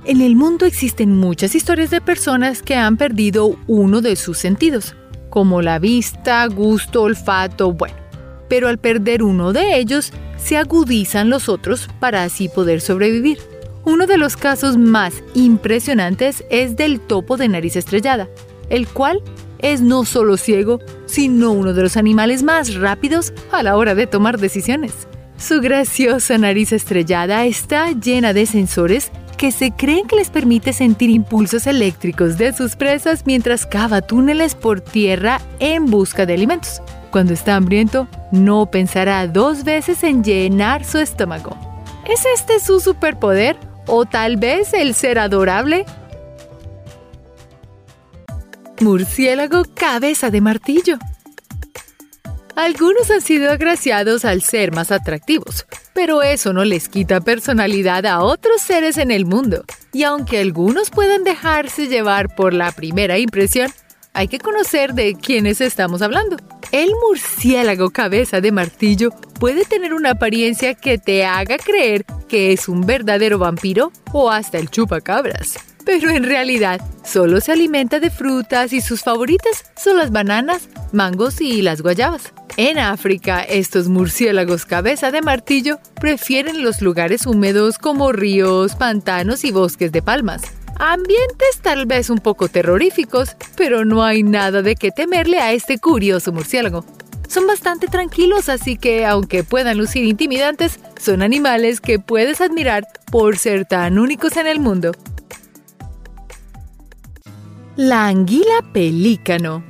En 0.06 0.22
el 0.22 0.36
mundo 0.36 0.66
existen 0.66 1.16
muchas 1.16 1.54
historias 1.56 1.90
de 1.92 2.02
personas 2.02 2.62
que 2.62 2.76
han 2.76 2.98
perdido 2.98 3.58
uno 3.68 4.02
de 4.02 4.16
sus 4.16 4.38
sentidos, 4.38 4.96
como 5.30 5.62
la 5.62 5.80
vista, 5.80 6.46
gusto, 6.48 7.04
olfato, 7.04 7.72
bueno. 7.72 7.99
Pero 8.50 8.68
al 8.68 8.80
perder 8.80 9.24
uno 9.24 9.54
de 9.54 9.78
ellos, 9.78 10.12
se 10.38 10.58
agudizan 10.58 11.30
los 11.30 11.48
otros 11.48 11.88
para 12.00 12.24
así 12.24 12.50
poder 12.50 12.82
sobrevivir. 12.82 13.38
Uno 13.86 14.08
de 14.08 14.18
los 14.18 14.36
casos 14.36 14.78
más 14.78 15.14
impresionantes 15.34 16.44
es 16.50 16.76
del 16.76 17.00
topo 17.00 17.38
de 17.38 17.48
nariz 17.48 17.76
estrellada, 17.76 18.28
el 18.70 18.88
cual 18.88 19.22
es 19.60 19.82
no 19.82 20.06
solo 20.06 20.38
ciego, 20.38 20.80
sino 21.06 21.52
uno 21.52 21.74
de 21.74 21.84
los 21.84 21.98
animales 21.98 22.44
más 22.44 22.76
rápidos 22.76 23.34
a 23.52 23.64
la 23.64 23.78
hora 23.78 23.96
de 23.96 24.08
tomar 24.08 24.40
decisiones. 24.40 25.08
Su 25.38 25.62
graciosa 25.62 26.38
nariz 26.38 26.74
estrellada 26.74 27.46
está 27.46 27.92
llena 27.92 28.34
de 28.34 28.46
sensores 28.46 29.12
que 29.38 29.52
se 29.54 29.72
creen 29.72 30.06
que 30.06 30.18
les 30.18 30.30
permite 30.30 30.74
sentir 30.74 31.10
impulsos 31.10 31.66
eléctricos 31.66 32.38
de 32.38 32.52
sus 32.52 32.76
presas 32.76 33.26
mientras 33.26 33.66
cava 33.66 34.02
túneles 34.02 34.54
por 34.54 34.82
tierra 34.82 35.40
en 35.60 35.86
busca 35.86 36.26
de 36.26 36.34
alimentos. 36.34 36.82
Cuando 37.12 37.34
está 37.34 37.56
hambriento, 37.56 38.08
no 38.32 38.70
pensará 38.70 39.26
dos 39.28 39.64
veces 39.64 40.04
en 40.04 40.24
llenar 40.24 40.86
su 40.86 41.00
estómago. 41.00 41.58
¿Es 42.06 42.24
este 42.36 42.60
su 42.60 42.80
superpoder? 42.80 43.58
¿O 43.88 44.06
tal 44.06 44.38
vez 44.38 44.74
el 44.74 44.94
ser 44.94 45.18
adorable? 45.18 45.86
Murciélago 48.80 49.64
cabeza 49.74 50.30
de 50.30 50.42
martillo. 50.42 50.98
Algunos 52.56 53.10
han 53.10 53.22
sido 53.22 53.52
agraciados 53.52 54.26
al 54.26 54.42
ser 54.42 54.74
más 54.74 54.92
atractivos, 54.92 55.66
pero 55.94 56.22
eso 56.22 56.54
no 56.54 56.66
les 56.66 56.90
quita 56.90 57.22
personalidad 57.22 58.06
a 58.06 58.22
otros 58.22 58.62
seres 58.62 58.98
en 58.98 59.12
el 59.12 59.26
mundo. 59.26 59.64
Y 59.94 60.04
aunque 60.04 60.40
algunos 60.40 60.92
puedan 60.92 61.24
dejarse 61.24 61.88
llevar 61.88 62.36
por 62.36 62.54
la 62.54 62.72
primera 62.72 63.18
impresión, 63.18 63.72
hay 64.14 64.28
que 64.28 64.40
conocer 64.40 64.94
de 64.94 65.16
quiénes 65.16 65.62
estamos 65.62 66.02
hablando. 66.02 66.38
El 66.72 66.92
murciélago 67.04 67.90
cabeza 67.90 68.42
de 68.42 68.52
martillo 68.52 69.10
puede 69.40 69.66
tener 69.66 69.96
una 69.96 70.12
apariencia 70.12 70.76
que 70.76 71.00
te 71.00 71.26
haga 71.26 71.58
creer 71.58 72.06
que 72.28 72.54
es 72.54 72.70
un 72.70 72.82
verdadero 72.82 73.40
vampiro 73.40 73.92
o 74.14 74.30
hasta 74.30 74.60
el 74.60 74.70
chupacabras. 74.70 75.58
Pero 75.84 76.12
en 76.12 76.24
realidad 76.24 76.80
solo 77.04 77.42
se 77.42 77.54
alimenta 77.54 78.00
de 78.00 78.12
frutas 78.12 78.72
y 78.72 78.82
sus 78.82 79.02
favoritas 79.02 79.66
son 79.82 79.98
las 79.98 80.12
bananas, 80.12 80.70
mangos 80.92 81.42
y 81.42 81.64
las 81.64 81.82
guayabas. 81.82 82.34
En 82.58 82.78
África, 82.78 83.42
estos 83.42 83.88
murciélagos 83.88 84.66
cabeza 84.66 85.10
de 85.10 85.22
martillo 85.22 85.80
prefieren 86.00 86.64
los 86.64 86.84
lugares 86.84 87.26
húmedos 87.26 87.80
como 87.80 88.12
ríos, 88.12 88.76
pantanos 88.76 89.44
y 89.44 89.52
bosques 89.52 89.92
de 89.92 90.04
palmas. 90.04 90.44
Ambientes 90.82 91.60
tal 91.62 91.86
vez 91.86 92.10
un 92.10 92.20
poco 92.20 92.48
terroríficos, 92.48 93.36
pero 93.58 93.84
no 93.84 94.02
hay 94.02 94.24
nada 94.24 94.62
de 94.62 94.76
qué 94.76 94.92
temerle 94.92 95.40
a 95.40 95.52
este 95.52 95.78
curioso 95.78 96.32
murciélago. 96.32 96.86
Son 97.28 97.46
bastante 97.46 97.88
tranquilos, 97.88 98.48
así 98.48 98.78
que 98.78 99.06
aunque 99.06 99.44
puedan 99.44 99.78
lucir 99.78 100.06
intimidantes, 100.06 100.80
son 100.98 101.22
animales 101.22 101.82
que 101.82 102.00
puedes 102.00 102.40
admirar 102.40 102.88
por 103.12 103.38
ser 103.38 103.66
tan 103.66 104.00
únicos 104.00 104.38
en 104.38 104.48
el 104.48 104.62
mundo. 104.62 104.94
La 107.76 108.08
anguila 108.08 108.64
pelícano. 108.72 109.66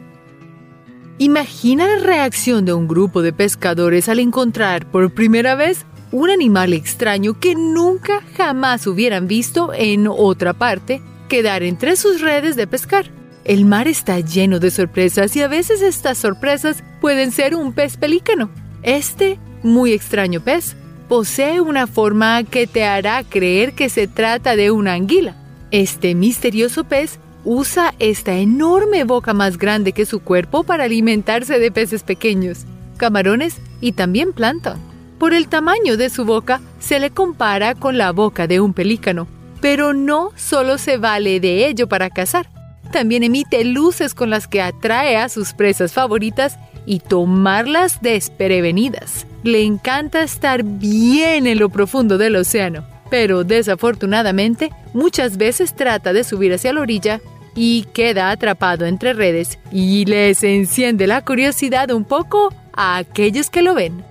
Imagina 1.18 1.88
la 1.88 1.98
reacción 1.98 2.66
de 2.66 2.74
un 2.74 2.88
grupo 2.88 3.24
de 3.24 3.34
pescadores 3.34 4.10
al 4.10 4.20
encontrar 4.20 4.86
por 4.86 5.12
primera 5.12 5.56
vez 5.56 5.88
un 6.12 6.30
animal 6.30 6.74
extraño 6.74 7.40
que 7.40 7.56
nunca 7.56 8.22
jamás 8.36 8.88
hubieran 8.88 9.28
visto 9.28 9.72
en 9.74 10.08
otra 10.08 10.54
parte 10.54 11.02
quedar 11.28 11.64
entre 11.64 11.96
sus 11.96 12.22
redes 12.22 12.56
de 12.56 12.68
pescar. 12.68 13.12
El 13.46 13.66
mar 13.66 13.88
está 13.88 14.20
lleno 14.20 14.60
de 14.60 14.72
sorpresas 14.72 15.36
y 15.36 15.42
a 15.42 15.48
veces 15.48 15.82
estas 15.82 16.18
sorpresas 16.18 16.84
pueden 17.02 17.32
ser 17.32 17.56
un 17.56 17.74
pez 17.74 17.98
pelícano. 17.98 18.50
Este 18.84 19.40
muy 19.64 19.94
extraño 19.94 20.42
pez 20.42 20.76
posee 21.08 21.62
una 21.62 21.88
forma 21.88 22.44
que 22.44 22.68
te 22.68 22.86
hará 22.86 23.24
creer 23.24 23.74
que 23.74 23.90
se 23.90 24.08
trata 24.08 24.56
de 24.56 24.72
una 24.72 24.94
anguila. 24.94 25.36
Este 25.72 26.16
misterioso 26.16 26.84
pez 26.84 27.20
usa 27.44 27.94
esta 28.00 28.36
enorme 28.36 29.04
boca 29.04 29.34
más 29.34 29.58
grande 29.58 29.94
que 29.94 30.06
su 30.06 30.20
cuerpo 30.20 30.64
para 30.64 30.84
alimentarse 30.84 31.60
de 31.60 31.72
peces 31.72 32.04
pequeños, 32.04 32.66
camarones 32.98 33.58
y 33.82 33.94
también 33.94 34.34
plancton. 34.34 34.89
Por 35.20 35.34
el 35.34 35.50
tamaño 35.50 35.98
de 35.98 36.10
su 36.10 36.24
boca 36.24 36.62
se 36.80 36.98
le 36.98 37.12
compara 37.12 37.76
con 37.76 37.98
la 37.98 38.14
boca 38.14 38.48
de 38.48 38.62
un 38.62 38.74
pelícano, 38.74 39.28
pero 39.60 39.94
no 39.94 40.32
solo 40.38 40.78
se 40.78 40.98
vale 40.98 41.42
de 41.42 41.68
ello 41.68 41.90
para 41.90 42.10
cazar. 42.10 42.50
También 42.94 43.24
emite 43.24 43.66
luces 43.66 44.14
con 44.14 44.30
las 44.30 44.48
que 44.48 44.62
atrae 44.62 45.18
a 45.18 45.28
sus 45.28 45.54
presas 45.54 45.92
favoritas 45.92 46.58
y 46.86 47.00
tomarlas 47.00 48.02
desprevenidas. 48.02 49.28
Le 49.44 49.62
encanta 49.64 50.24
estar 50.24 50.64
bien 50.64 51.48
en 51.48 51.60
lo 51.60 51.68
profundo 51.68 52.18
del 52.18 52.38
océano, 52.38 52.86
pero 53.12 53.44
desafortunadamente 53.44 54.72
muchas 54.94 55.36
veces 55.36 55.76
trata 55.76 56.14
de 56.14 56.24
subir 56.24 56.54
hacia 56.54 56.72
la 56.72 56.82
orilla 56.82 57.20
y 57.56 57.84
queda 57.94 58.32
atrapado 58.32 58.86
entre 58.86 59.12
redes 59.12 59.60
y 59.70 60.06
les 60.06 60.44
enciende 60.44 61.08
la 61.08 61.26
curiosidad 61.26 61.92
un 61.92 62.06
poco 62.06 62.54
a 62.74 62.96
aquellos 62.96 63.50
que 63.50 63.62
lo 63.62 63.76
ven. 63.76 64.04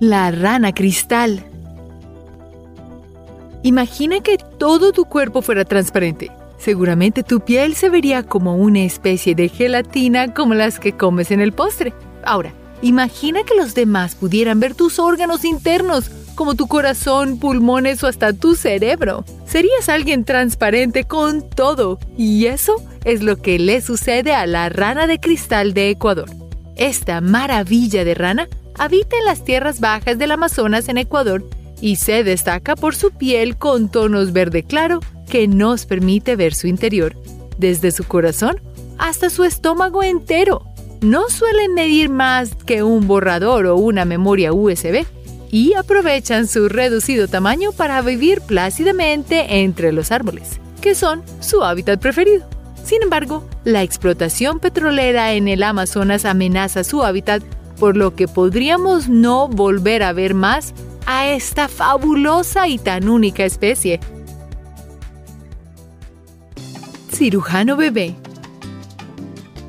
La 0.00 0.30
rana 0.30 0.72
cristal 0.72 1.44
Imagina 3.62 4.20
que 4.20 4.38
todo 4.38 4.92
tu 4.92 5.04
cuerpo 5.04 5.42
fuera 5.42 5.66
transparente. 5.66 6.30
Seguramente 6.58 7.22
tu 7.22 7.40
piel 7.40 7.74
se 7.74 7.90
vería 7.90 8.22
como 8.22 8.56
una 8.56 8.80
especie 8.80 9.34
de 9.34 9.50
gelatina 9.50 10.32
como 10.32 10.54
las 10.54 10.80
que 10.80 10.96
comes 10.96 11.30
en 11.30 11.42
el 11.42 11.52
postre. 11.52 11.92
Ahora, 12.24 12.54
imagina 12.80 13.42
que 13.44 13.54
los 13.54 13.74
demás 13.74 14.14
pudieran 14.14 14.58
ver 14.58 14.74
tus 14.74 14.98
órganos 14.98 15.44
internos, 15.44 16.10
como 16.34 16.54
tu 16.54 16.66
corazón, 16.66 17.38
pulmones 17.38 18.02
o 18.02 18.06
hasta 18.06 18.32
tu 18.32 18.54
cerebro. 18.54 19.26
Serías 19.44 19.90
alguien 19.90 20.24
transparente 20.24 21.04
con 21.04 21.46
todo, 21.50 21.98
y 22.16 22.46
eso 22.46 22.76
es 23.04 23.22
lo 23.22 23.36
que 23.36 23.58
le 23.58 23.82
sucede 23.82 24.32
a 24.32 24.46
la 24.46 24.70
rana 24.70 25.06
de 25.06 25.20
cristal 25.20 25.74
de 25.74 25.90
Ecuador. 25.90 26.30
Esta 26.76 27.20
maravilla 27.20 28.06
de 28.06 28.14
rana 28.14 28.48
habita 28.80 29.18
en 29.18 29.26
las 29.26 29.44
tierras 29.44 29.78
bajas 29.78 30.16
del 30.16 30.32
Amazonas 30.32 30.88
en 30.88 30.96
Ecuador 30.96 31.44
y 31.82 31.96
se 31.96 32.24
destaca 32.24 32.76
por 32.76 32.96
su 32.96 33.10
piel 33.10 33.58
con 33.58 33.90
tonos 33.90 34.32
verde 34.32 34.62
claro 34.62 35.00
que 35.28 35.46
nos 35.46 35.84
permite 35.84 36.34
ver 36.34 36.54
su 36.54 36.66
interior, 36.66 37.14
desde 37.58 37.90
su 37.90 38.04
corazón 38.04 38.58
hasta 38.96 39.28
su 39.28 39.44
estómago 39.44 40.02
entero. 40.02 40.64
No 41.02 41.28
suelen 41.28 41.74
medir 41.74 42.08
más 42.08 42.54
que 42.54 42.82
un 42.82 43.06
borrador 43.06 43.66
o 43.66 43.76
una 43.76 44.06
memoria 44.06 44.54
USB 44.54 45.04
y 45.50 45.74
aprovechan 45.74 46.48
su 46.48 46.70
reducido 46.70 47.28
tamaño 47.28 47.72
para 47.72 48.00
vivir 48.00 48.40
plácidamente 48.40 49.60
entre 49.60 49.92
los 49.92 50.10
árboles, 50.10 50.58
que 50.80 50.94
son 50.94 51.22
su 51.40 51.64
hábitat 51.64 52.00
preferido. 52.00 52.48
Sin 52.82 53.02
embargo, 53.02 53.46
la 53.64 53.82
explotación 53.82 54.58
petrolera 54.58 55.34
en 55.34 55.48
el 55.48 55.62
Amazonas 55.64 56.24
amenaza 56.24 56.82
su 56.82 57.02
hábitat, 57.02 57.42
por 57.80 57.96
lo 57.96 58.14
que 58.14 58.28
podríamos 58.28 59.08
no 59.08 59.48
volver 59.48 60.04
a 60.04 60.12
ver 60.12 60.34
más 60.34 60.72
a 61.06 61.26
esta 61.26 61.66
fabulosa 61.66 62.68
y 62.68 62.78
tan 62.78 63.08
única 63.08 63.44
especie. 63.44 63.98
Cirujano 67.10 67.76
bebé 67.76 68.14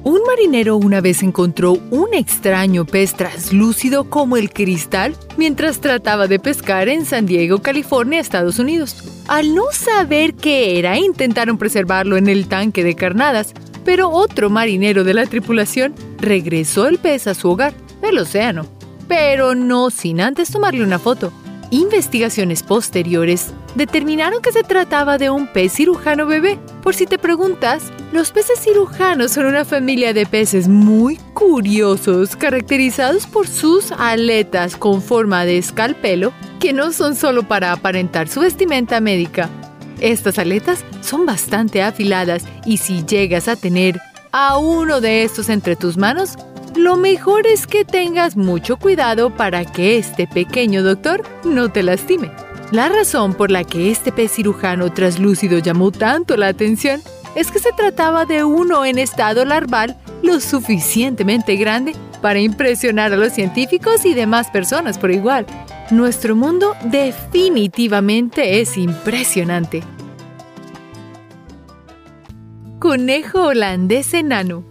un 0.03 0.21
marinero 0.25 0.77
una 0.77 0.99
vez 0.99 1.21
encontró 1.21 1.73
un 1.91 2.15
extraño 2.15 2.86
pez 2.86 3.13
translúcido 3.13 4.09
como 4.09 4.36
el 4.36 4.51
cristal 4.51 5.15
mientras 5.38 5.79
trataba 5.79 6.25
de 6.25 6.39
pescar 6.39 6.89
en 6.89 7.05
San 7.05 7.27
Diego, 7.27 7.62
California, 7.62 8.19
Estados 8.19 8.57
Unidos. 8.57 8.95
Al 9.27 9.53
no 9.53 9.65
saber 9.71 10.33
qué 10.33 10.79
era, 10.79 10.97
intentaron 10.97 11.59
preservarlo 11.59 12.17
en 12.17 12.29
el 12.29 12.47
tanque 12.47 12.83
de 12.83 12.95
carnadas, 12.95 13.53
pero 13.86 14.09
otro 14.09 14.49
marinero 14.49 15.03
de 15.03 15.13
la 15.13 15.27
tripulación 15.27 15.93
regresó 16.17 16.88
el 16.88 16.97
pez 16.97 17.27
a 17.27 17.36
su 17.36 17.51
hogar, 17.51 17.73
el 18.09 18.17
océano 18.17 18.65
pero 19.11 19.55
no 19.55 19.89
sin 19.89 20.21
antes 20.21 20.51
tomarle 20.51 20.85
una 20.85 20.97
foto. 20.97 21.33
Investigaciones 21.69 22.63
posteriores 22.63 23.47
determinaron 23.75 24.41
que 24.41 24.53
se 24.53 24.63
trataba 24.63 25.17
de 25.17 25.29
un 25.29 25.47
pez 25.47 25.73
cirujano 25.73 26.25
bebé. 26.25 26.57
Por 26.81 26.95
si 26.95 27.07
te 27.07 27.17
preguntas, 27.17 27.91
los 28.13 28.31
peces 28.31 28.61
cirujanos 28.61 29.33
son 29.33 29.47
una 29.47 29.65
familia 29.65 30.13
de 30.13 30.25
peces 30.25 30.69
muy 30.69 31.17
curiosos, 31.33 32.37
caracterizados 32.37 33.27
por 33.27 33.49
sus 33.49 33.91
aletas 33.91 34.77
con 34.77 35.01
forma 35.01 35.43
de 35.43 35.57
escalpelo, 35.57 36.31
que 36.61 36.71
no 36.71 36.93
son 36.93 37.17
solo 37.17 37.43
para 37.43 37.73
aparentar 37.73 38.29
su 38.29 38.39
vestimenta 38.39 39.01
médica. 39.01 39.49
Estas 39.99 40.39
aletas 40.39 40.85
son 41.01 41.25
bastante 41.25 41.83
afiladas 41.83 42.45
y 42.65 42.77
si 42.77 43.03
llegas 43.03 43.49
a 43.49 43.57
tener 43.57 43.99
a 44.31 44.57
uno 44.57 45.01
de 45.01 45.23
estos 45.23 45.49
entre 45.49 45.75
tus 45.75 45.97
manos, 45.97 46.37
lo 46.75 46.95
mejor 46.95 47.47
es 47.47 47.67
que 47.67 47.86
tengas 47.86 48.38
mucho 48.38 48.77
cuidado 48.77 49.36
para 49.36 49.65
que 49.65 49.97
este 49.97 50.27
pequeño 50.27 50.84
doctor 50.84 51.23
no 51.43 51.71
te 51.71 51.84
lastime. 51.84 52.31
La 52.71 52.88
razón 52.88 53.34
por 53.34 53.51
la 53.51 53.63
que 53.63 53.91
este 53.91 54.12
pez 54.12 54.31
cirujano 54.31 54.91
traslúcido 54.93 55.60
llamó 55.60 55.91
tanto 55.91 56.38
la 56.38 56.47
atención 56.47 57.01
es 57.36 57.51
que 57.51 57.60
se 57.60 57.71
trataba 57.73 58.25
de 58.25 58.43
uno 58.43 58.86
en 58.86 58.97
estado 58.97 59.43
larval 59.43 59.97
lo 60.23 60.39
suficientemente 60.39 61.55
grande 61.55 61.93
para 62.21 62.39
impresionar 62.39 63.12
a 63.12 63.17
los 63.17 63.34
científicos 63.34 64.05
y 64.05 64.13
demás 64.13 64.49
personas 64.49 64.97
por 64.97 65.12
igual. 65.12 65.45
Nuestro 65.89 66.36
mundo 66.36 66.75
definitivamente 66.86 68.62
es 68.62 68.77
impresionante. 68.77 69.84
Conejo 72.79 73.47
holandés 73.47 74.13
enano 74.13 74.70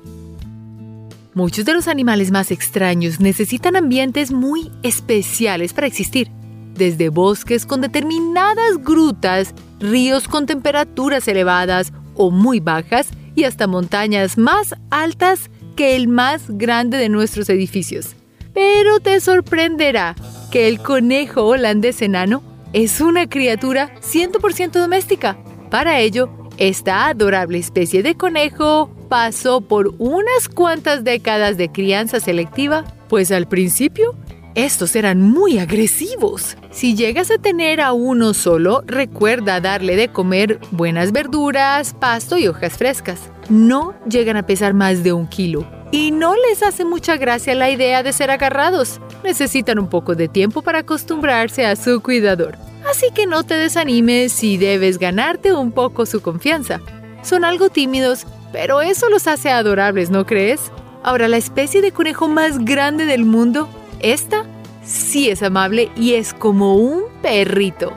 Muchos 1.32 1.64
de 1.64 1.74
los 1.74 1.86
animales 1.86 2.32
más 2.32 2.50
extraños 2.50 3.20
necesitan 3.20 3.76
ambientes 3.76 4.32
muy 4.32 4.72
especiales 4.82 5.72
para 5.72 5.86
existir, 5.86 6.28
desde 6.74 7.08
bosques 7.08 7.66
con 7.66 7.80
determinadas 7.80 8.78
grutas, 8.82 9.54
ríos 9.78 10.26
con 10.26 10.46
temperaturas 10.46 11.28
elevadas 11.28 11.92
o 12.16 12.32
muy 12.32 12.58
bajas 12.58 13.10
y 13.36 13.44
hasta 13.44 13.68
montañas 13.68 14.38
más 14.38 14.74
altas 14.90 15.50
que 15.76 15.94
el 15.94 16.08
más 16.08 16.46
grande 16.48 16.98
de 16.98 17.08
nuestros 17.08 17.48
edificios. 17.48 18.16
Pero 18.52 18.98
te 18.98 19.20
sorprenderá 19.20 20.16
que 20.50 20.66
el 20.66 20.80
conejo 20.80 21.44
holandés 21.44 22.02
enano 22.02 22.42
es 22.72 23.00
una 23.00 23.28
criatura 23.28 23.94
100% 24.00 24.72
doméstica. 24.72 25.38
Para 25.70 26.00
ello, 26.00 26.39
esta 26.60 27.08
adorable 27.08 27.58
especie 27.58 28.02
de 28.02 28.14
conejo 28.14 28.94
pasó 29.08 29.62
por 29.62 29.94
unas 29.98 30.48
cuantas 30.54 31.04
décadas 31.04 31.56
de 31.56 31.72
crianza 31.72 32.20
selectiva, 32.20 32.84
pues 33.08 33.32
al 33.32 33.48
principio 33.48 34.14
estos 34.54 34.94
eran 34.94 35.22
muy 35.22 35.58
agresivos. 35.58 36.58
Si 36.70 36.94
llegas 36.94 37.30
a 37.30 37.38
tener 37.38 37.80
a 37.80 37.92
uno 37.92 38.34
solo, 38.34 38.82
recuerda 38.86 39.60
darle 39.60 39.96
de 39.96 40.08
comer 40.08 40.60
buenas 40.70 41.12
verduras, 41.12 41.94
pasto 41.94 42.36
y 42.36 42.46
hojas 42.46 42.74
frescas. 42.74 43.30
No 43.48 43.94
llegan 44.06 44.36
a 44.36 44.44
pesar 44.44 44.74
más 44.74 45.02
de 45.02 45.14
un 45.14 45.28
kilo. 45.28 45.66
Y 45.92 46.10
no 46.10 46.34
les 46.36 46.62
hace 46.62 46.84
mucha 46.84 47.16
gracia 47.16 47.54
la 47.54 47.70
idea 47.70 48.02
de 48.02 48.12
ser 48.12 48.30
agarrados. 48.30 49.00
Necesitan 49.24 49.78
un 49.78 49.88
poco 49.88 50.14
de 50.14 50.28
tiempo 50.28 50.60
para 50.60 50.80
acostumbrarse 50.80 51.64
a 51.64 51.74
su 51.74 52.02
cuidador. 52.02 52.58
Así 52.90 53.11
que 53.14 53.26
no 53.26 53.44
te 53.44 53.55
desanimes 53.55 54.33
si 54.33 54.57
debes 54.57 54.98
ganarte 54.98 55.53
un 55.53 55.72
poco 55.72 56.07
su 56.07 56.20
confianza. 56.20 56.81
Son 57.22 57.44
algo 57.44 57.68
tímidos 57.70 58.26
pero 58.53 58.81
eso 58.81 59.09
los 59.09 59.26
hace 59.26 59.50
adorables, 59.50 60.11
¿no 60.11 60.26
crees? 60.26 60.72
Ahora, 61.03 61.29
la 61.29 61.37
especie 61.37 61.81
de 61.83 61.92
conejo 61.92 62.29
más 62.29 62.64
grande 62.64 63.07
del 63.07 63.24
mundo, 63.24 63.68
esta 64.00 64.44
sí 64.85 65.29
es 65.29 65.42
amable 65.42 65.90
y 65.96 66.14
es 66.14 66.35
como 66.35 66.76
un 66.76 67.05
perrito. 67.22 67.92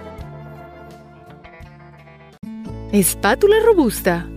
Espátula 2.92 3.58
robusta. 3.66 4.28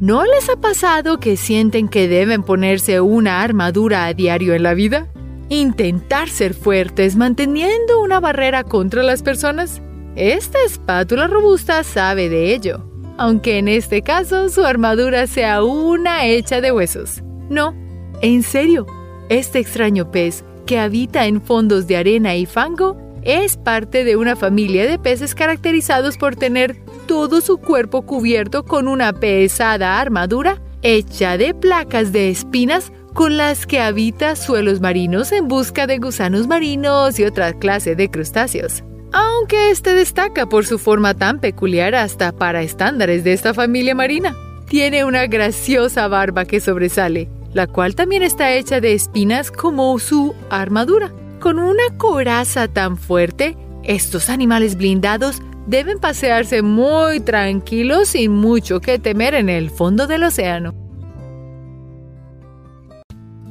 ¿No 0.00 0.24
les 0.24 0.48
ha 0.48 0.56
pasado 0.56 1.18
que 1.18 1.36
sienten 1.36 1.88
que 1.88 2.08
deben 2.08 2.42
ponerse 2.42 3.00
una 3.00 3.42
armadura 3.42 4.06
a 4.06 4.14
diario 4.14 4.54
en 4.54 4.62
la 4.62 4.74
vida? 4.74 5.08
Intentar 5.48 6.28
ser 6.28 6.54
fuertes 6.54 7.16
manteniendo 7.16 8.02
una 8.02 8.20
barrera 8.20 8.64
contra 8.64 9.02
las 9.02 9.22
personas. 9.22 9.80
Esta 10.16 10.58
espátula 10.66 11.26
robusta 11.26 11.82
sabe 11.84 12.28
de 12.28 12.54
ello 12.54 12.88
aunque 13.18 13.58
en 13.58 13.68
este 13.68 14.00
caso 14.00 14.48
su 14.48 14.64
armadura 14.64 15.26
sea 15.26 15.62
una 15.62 16.24
hecha 16.24 16.60
de 16.60 16.72
huesos. 16.72 17.22
No, 17.50 17.74
en 18.22 18.42
serio, 18.42 18.86
este 19.28 19.58
extraño 19.58 20.10
pez 20.10 20.44
que 20.64 20.78
habita 20.78 21.26
en 21.26 21.42
fondos 21.42 21.86
de 21.86 21.96
arena 21.96 22.36
y 22.36 22.46
fango, 22.46 22.96
es 23.22 23.56
parte 23.56 24.04
de 24.04 24.16
una 24.16 24.36
familia 24.36 24.86
de 24.86 24.98
peces 24.98 25.34
caracterizados 25.34 26.16
por 26.16 26.36
tener 26.36 26.76
todo 27.06 27.40
su 27.40 27.58
cuerpo 27.58 28.02
cubierto 28.02 28.64
con 28.64 28.86
una 28.86 29.12
pesada 29.12 30.00
armadura 30.00 30.62
hecha 30.82 31.36
de 31.36 31.52
placas 31.54 32.12
de 32.12 32.30
espinas 32.30 32.92
con 33.18 33.36
las 33.36 33.66
que 33.66 33.80
habita 33.80 34.36
suelos 34.36 34.80
marinos 34.80 35.32
en 35.32 35.48
busca 35.48 35.88
de 35.88 35.98
gusanos 35.98 36.46
marinos 36.46 37.18
y 37.18 37.24
otra 37.24 37.52
clase 37.52 37.96
de 37.96 38.08
crustáceos. 38.08 38.84
Aunque 39.12 39.72
este 39.72 39.92
destaca 39.92 40.48
por 40.48 40.64
su 40.64 40.78
forma 40.78 41.14
tan 41.14 41.40
peculiar 41.40 41.96
hasta 41.96 42.30
para 42.30 42.62
estándares 42.62 43.24
de 43.24 43.32
esta 43.32 43.54
familia 43.54 43.96
marina. 43.96 44.36
Tiene 44.68 45.04
una 45.04 45.26
graciosa 45.26 46.06
barba 46.06 46.44
que 46.44 46.60
sobresale, 46.60 47.28
la 47.54 47.66
cual 47.66 47.96
también 47.96 48.22
está 48.22 48.52
hecha 48.52 48.80
de 48.80 48.92
espinas 48.92 49.50
como 49.50 49.98
su 49.98 50.36
armadura. 50.48 51.12
Con 51.40 51.58
una 51.58 51.88
coraza 51.96 52.68
tan 52.68 52.96
fuerte, 52.96 53.56
estos 53.82 54.30
animales 54.30 54.76
blindados 54.76 55.42
deben 55.66 55.98
pasearse 55.98 56.62
muy 56.62 57.18
tranquilos 57.18 58.10
sin 58.10 58.30
mucho 58.30 58.80
que 58.80 59.00
temer 59.00 59.34
en 59.34 59.48
el 59.48 59.70
fondo 59.70 60.06
del 60.06 60.22
océano. 60.22 60.77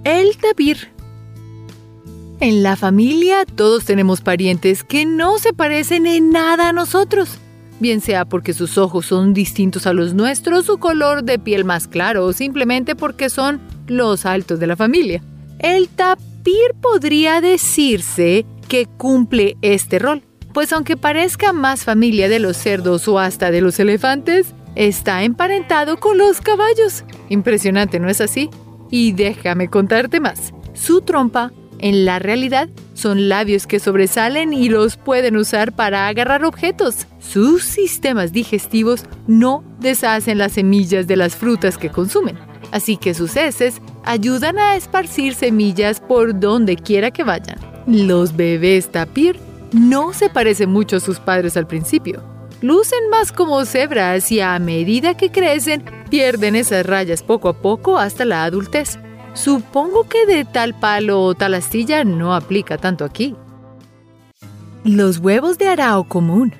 El 0.07 0.37
tapir. 0.37 0.87
En 2.39 2.63
la 2.63 2.77
familia 2.77 3.45
todos 3.45 3.83
tenemos 3.83 4.21
parientes 4.21 4.85
que 4.85 5.05
no 5.05 5.37
se 5.37 5.51
parecen 5.51 6.07
en 6.07 6.31
nada 6.31 6.69
a 6.69 6.73
nosotros 6.73 7.39
bien 7.79 8.01
sea 8.01 8.25
porque 8.25 8.53
sus 8.53 8.77
ojos 8.77 9.05
son 9.05 9.33
distintos 9.33 9.87
a 9.87 9.93
los 9.93 10.13
nuestros, 10.13 10.65
su 10.65 10.77
color 10.77 11.23
de 11.23 11.39
piel 11.39 11.65
más 11.65 11.87
claro 11.87 12.25
o 12.25 12.33
simplemente 12.33 12.95
porque 12.95 13.29
son 13.29 13.61
los 13.87 14.25
altos 14.25 14.59
de 14.59 14.67
la 14.67 14.75
familia. 14.75 15.21
El 15.59 15.87
tapir 15.89 16.73
podría 16.81 17.41
decirse 17.41 18.45
que 18.67 18.85
cumple 18.85 19.57
este 19.61 19.99
rol, 19.99 20.23
pues 20.53 20.73
aunque 20.73 20.97
parezca 20.97 21.53
más 21.53 21.83
familia 21.83 22.29
de 22.29 22.39
los 22.39 22.57
cerdos 22.57 23.07
o 23.07 23.19
hasta 23.19 23.51
de 23.51 23.61
los 23.61 23.79
elefantes, 23.79 24.53
está 24.75 25.23
emparentado 25.23 25.97
con 25.97 26.17
los 26.17 26.41
caballos. 26.41 27.03
Impresionante, 27.29 27.99
¿no 27.99 28.09
es 28.09 28.21
así? 28.21 28.49
Y 28.89 29.11
déjame 29.13 29.69
contarte 29.69 30.19
más. 30.19 30.53
Su 30.73 31.01
trompa 31.01 31.51
en 31.79 32.05
la 32.05 32.19
realidad, 32.19 32.69
son 32.93 33.29
labios 33.29 33.67
que 33.67 33.79
sobresalen 33.79 34.53
y 34.53 34.69
los 34.69 34.97
pueden 34.97 35.37
usar 35.37 35.73
para 35.73 36.07
agarrar 36.07 36.43
objetos. 36.43 37.07
Sus 37.19 37.63
sistemas 37.63 38.33
digestivos 38.33 39.05
no 39.27 39.63
deshacen 39.79 40.37
las 40.37 40.53
semillas 40.53 41.07
de 41.07 41.17
las 41.17 41.35
frutas 41.35 41.77
que 41.77 41.89
consumen, 41.89 42.37
así 42.71 42.97
que 42.97 43.13
sus 43.13 43.35
heces 43.35 43.81
ayudan 44.05 44.57
a 44.57 44.75
esparcir 44.75 45.35
semillas 45.35 45.99
por 45.99 46.39
donde 46.39 46.75
quiera 46.75 47.11
que 47.11 47.23
vayan. 47.23 47.59
Los 47.85 48.35
bebés 48.35 48.91
tapir 48.91 49.39
no 49.71 50.13
se 50.13 50.29
parecen 50.29 50.71
mucho 50.71 50.97
a 50.97 51.01
sus 51.01 51.19
padres 51.19 51.57
al 51.57 51.67
principio. 51.67 52.23
Lucen 52.61 53.09
más 53.09 53.31
como 53.31 53.63
cebras 53.65 54.31
y 54.31 54.41
a 54.41 54.57
medida 54.57 55.15
que 55.15 55.31
crecen 55.31 55.83
pierden 56.09 56.55
esas 56.55 56.85
rayas 56.85 57.21
poco 57.21 57.49
a 57.49 57.61
poco 57.61 57.97
hasta 57.97 58.25
la 58.25 58.43
adultez. 58.43 58.97
Supongo 59.33 60.09
que 60.09 60.25
de 60.25 60.45
tal 60.45 60.73
palo 60.79 61.21
o 61.21 61.35
tal 61.35 61.53
astilla 61.53 62.03
no 62.03 62.33
aplica 62.33 62.77
tanto 62.77 63.05
aquí. 63.05 63.35
Los 64.83 65.19
huevos 65.19 65.57
de 65.57 65.67
arao 65.67 66.05
común. 66.05 66.53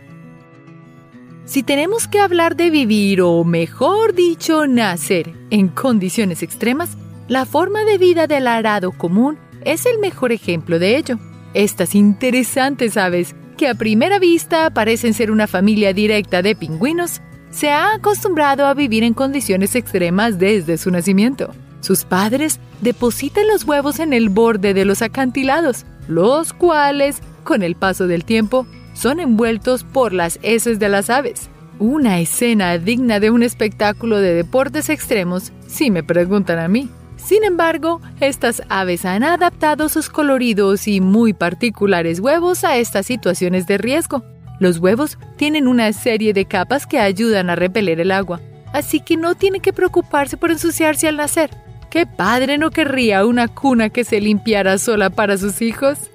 Si 1.46 1.64
tenemos 1.64 2.08
que 2.08 2.20
hablar 2.20 2.56
de 2.56 2.70
vivir 2.70 3.22
o 3.22 3.44
mejor 3.44 4.14
dicho 4.14 4.68
nacer 4.68 5.34
en 5.50 5.70
condiciones 5.70 6.44
extremas, 6.44 6.98
la 7.28 7.46
forma 7.46 7.86
de 7.86 7.98
vida 7.98 8.28
del 8.28 8.48
arado 8.48 8.92
común 8.92 9.40
es 9.64 9.86
el 9.86 9.98
mejor 9.98 10.32
ejemplo 10.32 10.78
de 10.78 10.98
ello. 10.98 11.18
Estas 11.54 11.96
interesantes 11.96 12.98
aves, 12.98 13.34
que 13.58 13.68
a 13.68 13.76
primera 13.76 14.20
vista 14.20 14.70
parecen 14.70 15.14
ser 15.14 15.32
una 15.32 15.48
familia 15.48 15.92
directa 15.92 16.42
de 16.42 16.56
pingüinos, 16.56 17.22
se 17.50 17.72
han 17.72 18.00
acostumbrado 18.00 18.66
a 18.66 18.74
vivir 18.74 19.04
en 19.04 19.14
condiciones 19.14 19.76
extremas 19.76 20.38
desde 20.38 20.78
su 20.78 20.92
nacimiento. 20.92 21.54
Sus 21.82 22.06
padres 22.06 22.60
depositan 22.82 23.48
los 23.48 23.64
huevos 23.64 24.00
en 24.00 24.14
el 24.14 24.30
borde 24.30 24.74
de 24.74 24.86
los 24.86 25.02
acantilados, 25.02 25.86
los 26.08 26.54
cuales, 26.54 27.20
con 27.44 27.64
el 27.64 27.76
paso 27.76 28.08
del 28.08 28.26
tiempo, 28.26 28.68
son 28.94 29.20
envueltos 29.20 29.84
por 29.84 30.14
las 30.14 30.40
heces 30.44 30.80
de 30.80 30.90
las 30.90 31.10
aves. 31.10 31.50
Una 31.80 32.20
escena 32.20 32.78
digna 32.78 33.20
de 33.20 33.32
un 33.32 33.44
espectáculo 33.44 34.20
de 34.20 34.34
deportes 34.34 34.90
extremos, 34.90 35.52
si 35.68 35.92
me 35.92 36.04
preguntan 36.04 36.60
a 36.60 36.68
mí. 36.68 36.90
Sin 37.28 37.44
embargo, 37.44 38.00
estas 38.22 38.62
aves 38.70 39.04
han 39.04 39.22
adaptado 39.22 39.90
sus 39.90 40.08
coloridos 40.08 40.88
y 40.88 41.02
muy 41.02 41.34
particulares 41.34 42.22
huevos 42.22 42.64
a 42.64 42.78
estas 42.78 43.06
situaciones 43.06 43.68
de 43.68 43.78
riesgo. 43.78 44.24
Los 44.62 44.78
huevos 44.78 45.18
tienen 45.36 45.68
una 45.68 45.92
serie 45.92 46.32
de 46.32 46.46
capas 46.46 46.88
que 46.88 47.00
ayudan 47.00 47.50
a 47.50 47.58
repeler 47.58 48.00
el 48.00 48.12
agua, 48.12 48.40
así 48.72 49.02
que 49.02 49.18
no 49.18 49.36
tiene 49.36 49.60
que 49.60 49.74
preocuparse 49.74 50.38
por 50.38 50.52
ensuciarse 50.52 51.10
al 51.10 51.18
nacer. 51.18 51.50
¿Qué 51.90 52.06
padre 52.06 52.58
no 52.58 52.72
querría 52.72 53.26
una 53.26 53.50
cuna 53.50 53.90
que 53.90 54.06
se 54.06 54.22
limpiara 54.22 54.78
sola 54.78 55.10
para 55.10 55.38
sus 55.38 55.62
hijos? 55.62 56.10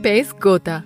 Pez 0.00 0.32
gota. 0.32 0.84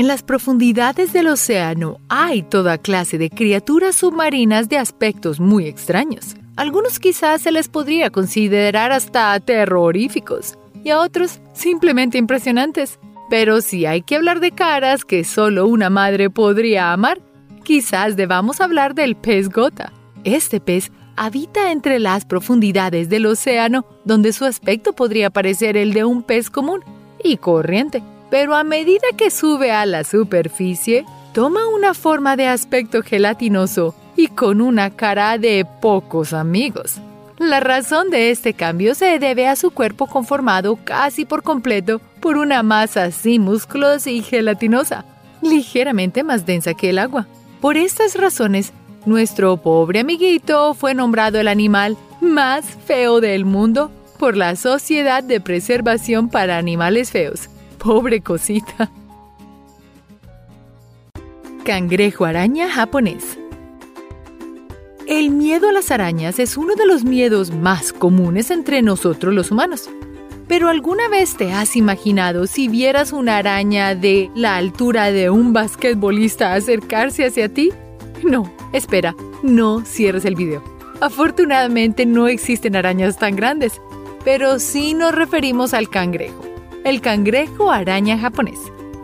En 0.00 0.06
las 0.06 0.22
profundidades 0.22 1.12
del 1.12 1.26
océano 1.26 2.00
hay 2.08 2.42
toda 2.42 2.78
clase 2.78 3.18
de 3.18 3.28
criaturas 3.28 3.96
submarinas 3.96 4.70
de 4.70 4.78
aspectos 4.78 5.40
muy 5.40 5.66
extraños. 5.66 6.36
Algunos 6.56 6.98
quizás 6.98 7.42
se 7.42 7.52
les 7.52 7.68
podría 7.68 8.08
considerar 8.08 8.92
hasta 8.92 9.38
terroríficos 9.40 10.58
y 10.82 10.88
a 10.88 11.00
otros 11.00 11.42
simplemente 11.52 12.16
impresionantes. 12.16 12.98
Pero 13.28 13.60
si 13.60 13.84
hay 13.84 14.00
que 14.00 14.16
hablar 14.16 14.40
de 14.40 14.52
caras 14.52 15.04
que 15.04 15.22
solo 15.22 15.66
una 15.66 15.90
madre 15.90 16.30
podría 16.30 16.94
amar, 16.94 17.20
quizás 17.62 18.16
debamos 18.16 18.62
hablar 18.62 18.94
del 18.94 19.16
pez 19.16 19.50
gota. 19.50 19.92
Este 20.24 20.60
pez 20.60 20.90
habita 21.14 21.72
entre 21.72 21.98
las 21.98 22.24
profundidades 22.24 23.10
del 23.10 23.26
océano, 23.26 23.84
donde 24.06 24.32
su 24.32 24.46
aspecto 24.46 24.94
podría 24.94 25.28
parecer 25.28 25.76
el 25.76 25.92
de 25.92 26.04
un 26.04 26.22
pez 26.22 26.48
común 26.48 26.80
y 27.22 27.36
corriente, 27.36 28.02
pero 28.30 28.54
a 28.54 28.64
medida 28.64 29.06
que 29.16 29.30
sube 29.30 29.72
a 29.72 29.84
la 29.86 30.04
superficie, 30.04 31.04
toma 31.32 31.66
una 31.68 31.94
forma 31.94 32.36
de 32.36 32.46
aspecto 32.46 33.02
gelatinoso 33.02 33.94
y 34.16 34.28
con 34.28 34.60
una 34.60 34.90
cara 34.90 35.38
de 35.38 35.66
pocos 35.80 36.32
amigos. 36.32 37.00
La 37.38 37.58
razón 37.58 38.10
de 38.10 38.30
este 38.30 38.52
cambio 38.52 38.94
se 38.94 39.18
debe 39.18 39.48
a 39.48 39.56
su 39.56 39.70
cuerpo 39.70 40.06
conformado 40.06 40.78
casi 40.84 41.24
por 41.24 41.42
completo 41.42 42.00
por 42.20 42.36
una 42.36 42.62
masa 42.62 43.10
sin 43.10 43.42
músculos 43.42 44.06
y 44.06 44.22
gelatinosa, 44.22 45.06
ligeramente 45.40 46.22
más 46.22 46.44
densa 46.44 46.74
que 46.74 46.90
el 46.90 46.98
agua. 46.98 47.26
Por 47.60 47.76
estas 47.76 48.14
razones, 48.16 48.72
nuestro 49.06 49.56
pobre 49.56 50.00
amiguito 50.00 50.74
fue 50.74 50.94
nombrado 50.94 51.40
el 51.40 51.48
animal 51.48 51.96
más 52.20 52.66
feo 52.86 53.20
del 53.20 53.46
mundo 53.46 53.90
por 54.18 54.36
la 54.36 54.54
Sociedad 54.54 55.22
de 55.22 55.40
Preservación 55.40 56.28
para 56.28 56.58
Animales 56.58 57.10
Feos. 57.10 57.48
Pobre 57.82 58.20
cosita. 58.20 58.90
Cangrejo 61.64 62.26
araña 62.26 62.68
japonés. 62.68 63.38
El 65.06 65.30
miedo 65.30 65.70
a 65.70 65.72
las 65.72 65.90
arañas 65.90 66.38
es 66.38 66.58
uno 66.58 66.74
de 66.74 66.84
los 66.84 67.04
miedos 67.04 67.50
más 67.52 67.94
comunes 67.94 68.50
entre 68.50 68.82
nosotros 68.82 69.32
los 69.32 69.50
humanos. 69.50 69.88
Pero 70.46 70.68
¿alguna 70.68 71.08
vez 71.08 71.38
te 71.38 71.52
has 71.52 71.74
imaginado 71.74 72.46
si 72.46 72.68
vieras 72.68 73.14
una 73.14 73.38
araña 73.38 73.94
de 73.94 74.30
la 74.34 74.56
altura 74.56 75.10
de 75.10 75.30
un 75.30 75.54
basquetbolista 75.54 76.52
acercarse 76.52 77.24
hacia 77.24 77.48
ti? 77.48 77.72
No, 78.22 78.52
espera, 78.74 79.14
no 79.42 79.86
cierres 79.86 80.26
el 80.26 80.34
video. 80.34 80.62
Afortunadamente 81.00 82.04
no 82.04 82.28
existen 82.28 82.76
arañas 82.76 83.16
tan 83.16 83.36
grandes, 83.36 83.80
pero 84.22 84.58
sí 84.58 84.92
nos 84.92 85.14
referimos 85.14 85.72
al 85.72 85.88
cangrejo, 85.88 86.44
el 86.84 87.00
cangrejo 87.00 87.70
araña 87.70 88.18
japonés. 88.18 88.58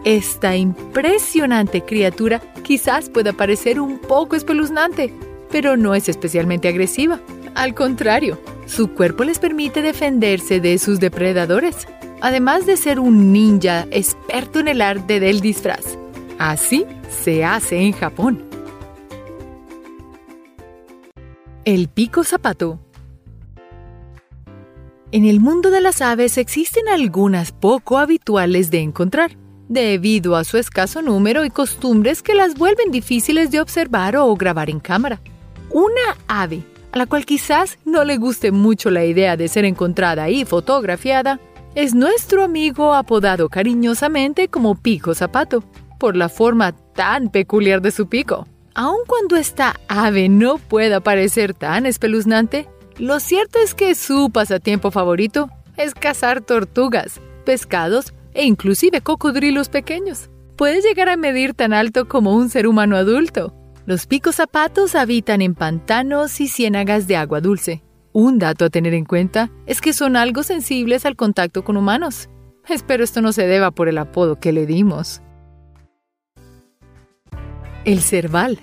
Esta 0.04 0.56
impresionante 0.56 1.82
criatura 1.82 2.40
quizás 2.62 3.10
pueda 3.10 3.32
parecer 3.32 3.80
un 3.80 3.98
poco 3.98 4.36
espeluznante, 4.36 5.12
pero 5.50 5.76
no 5.76 5.94
es 5.94 6.08
especialmente 6.08 6.68
agresiva. 6.68 7.20
Al 7.54 7.74
contrario, 7.74 8.38
su 8.66 8.92
cuerpo 8.92 9.24
les 9.24 9.38
permite 9.38 9.82
defenderse 9.82 10.60
de 10.60 10.78
sus 10.78 11.00
depredadores, 11.00 11.88
además 12.20 12.66
de 12.66 12.76
ser 12.76 13.00
un 13.00 13.32
ninja 13.32 13.86
experto 13.90 14.60
en 14.60 14.68
el 14.68 14.80
arte 14.80 15.20
del 15.20 15.40
disfraz. 15.40 15.98
Así 16.38 16.84
se 17.10 17.44
hace 17.44 17.78
en 17.78 17.92
Japón. 17.92 18.44
El 21.64 21.88
pico 21.88 22.22
zapato. 22.22 22.78
En 25.12 25.24
el 25.24 25.40
mundo 25.40 25.70
de 25.70 25.80
las 25.80 26.02
aves 26.02 26.36
existen 26.36 26.88
algunas 26.88 27.52
poco 27.52 27.98
habituales 27.98 28.70
de 28.70 28.80
encontrar, 28.80 29.36
debido 29.68 30.36
a 30.36 30.44
su 30.44 30.58
escaso 30.58 31.00
número 31.00 31.44
y 31.44 31.50
costumbres 31.50 32.22
que 32.22 32.34
las 32.34 32.54
vuelven 32.54 32.90
difíciles 32.90 33.50
de 33.50 33.60
observar 33.60 34.16
o 34.16 34.34
grabar 34.34 34.68
en 34.68 34.80
cámara. 34.80 35.20
Una 35.70 36.16
ave 36.28 36.62
a 36.96 36.98
la 36.98 37.06
cual 37.06 37.26
quizás 37.26 37.78
no 37.84 38.04
le 38.04 38.16
guste 38.16 38.52
mucho 38.52 38.90
la 38.90 39.04
idea 39.04 39.36
de 39.36 39.48
ser 39.48 39.66
encontrada 39.66 40.30
y 40.30 40.46
fotografiada, 40.46 41.40
es 41.74 41.94
nuestro 41.94 42.42
amigo 42.42 42.94
apodado 42.94 43.50
cariñosamente 43.50 44.48
como 44.48 44.76
Pico 44.76 45.14
Zapato, 45.14 45.62
por 45.98 46.16
la 46.16 46.30
forma 46.30 46.72
tan 46.72 47.28
peculiar 47.28 47.82
de 47.82 47.90
su 47.90 48.08
pico. 48.08 48.46
Aun 48.74 48.98
cuando 49.06 49.36
esta 49.36 49.78
ave 49.88 50.28
no 50.28 50.56
pueda 50.56 51.00
parecer 51.00 51.52
tan 51.52 51.84
espeluznante, 51.84 52.66
lo 52.98 53.20
cierto 53.20 53.58
es 53.58 53.74
que 53.74 53.94
su 53.94 54.30
pasatiempo 54.30 54.90
favorito 54.90 55.50
es 55.76 55.94
cazar 55.94 56.40
tortugas, 56.40 57.20
pescados 57.44 58.14
e 58.32 58.44
inclusive 58.44 59.02
cocodrilos 59.02 59.68
pequeños. 59.68 60.30
Puede 60.56 60.80
llegar 60.80 61.10
a 61.10 61.16
medir 61.16 61.52
tan 61.52 61.74
alto 61.74 62.08
como 62.08 62.34
un 62.34 62.48
ser 62.48 62.66
humano 62.66 62.96
adulto. 62.96 63.54
Los 63.84 64.06
picos 64.06 64.36
zapatos 64.36 64.94
habitan 64.94 65.42
en 65.42 65.54
pantanos 65.54 66.40
y 66.40 66.48
ciénagas 66.48 67.06
de 67.06 67.16
agua 67.16 67.40
dulce. 67.40 67.82
Un 68.12 68.38
dato 68.38 68.64
a 68.64 68.70
tener 68.70 68.94
en 68.94 69.04
cuenta 69.04 69.50
es 69.66 69.82
que 69.82 69.92
son 69.92 70.16
algo 70.16 70.42
sensibles 70.42 71.04
al 71.04 71.16
contacto 71.16 71.62
con 71.64 71.76
humanos. 71.76 72.30
Espero 72.66 73.04
esto 73.04 73.20
no 73.20 73.32
se 73.32 73.46
deba 73.46 73.70
por 73.70 73.88
el 73.88 73.98
apodo 73.98 74.36
que 74.36 74.52
le 74.52 74.64
dimos. 74.64 75.20
El 77.84 78.00
cerval. 78.00 78.58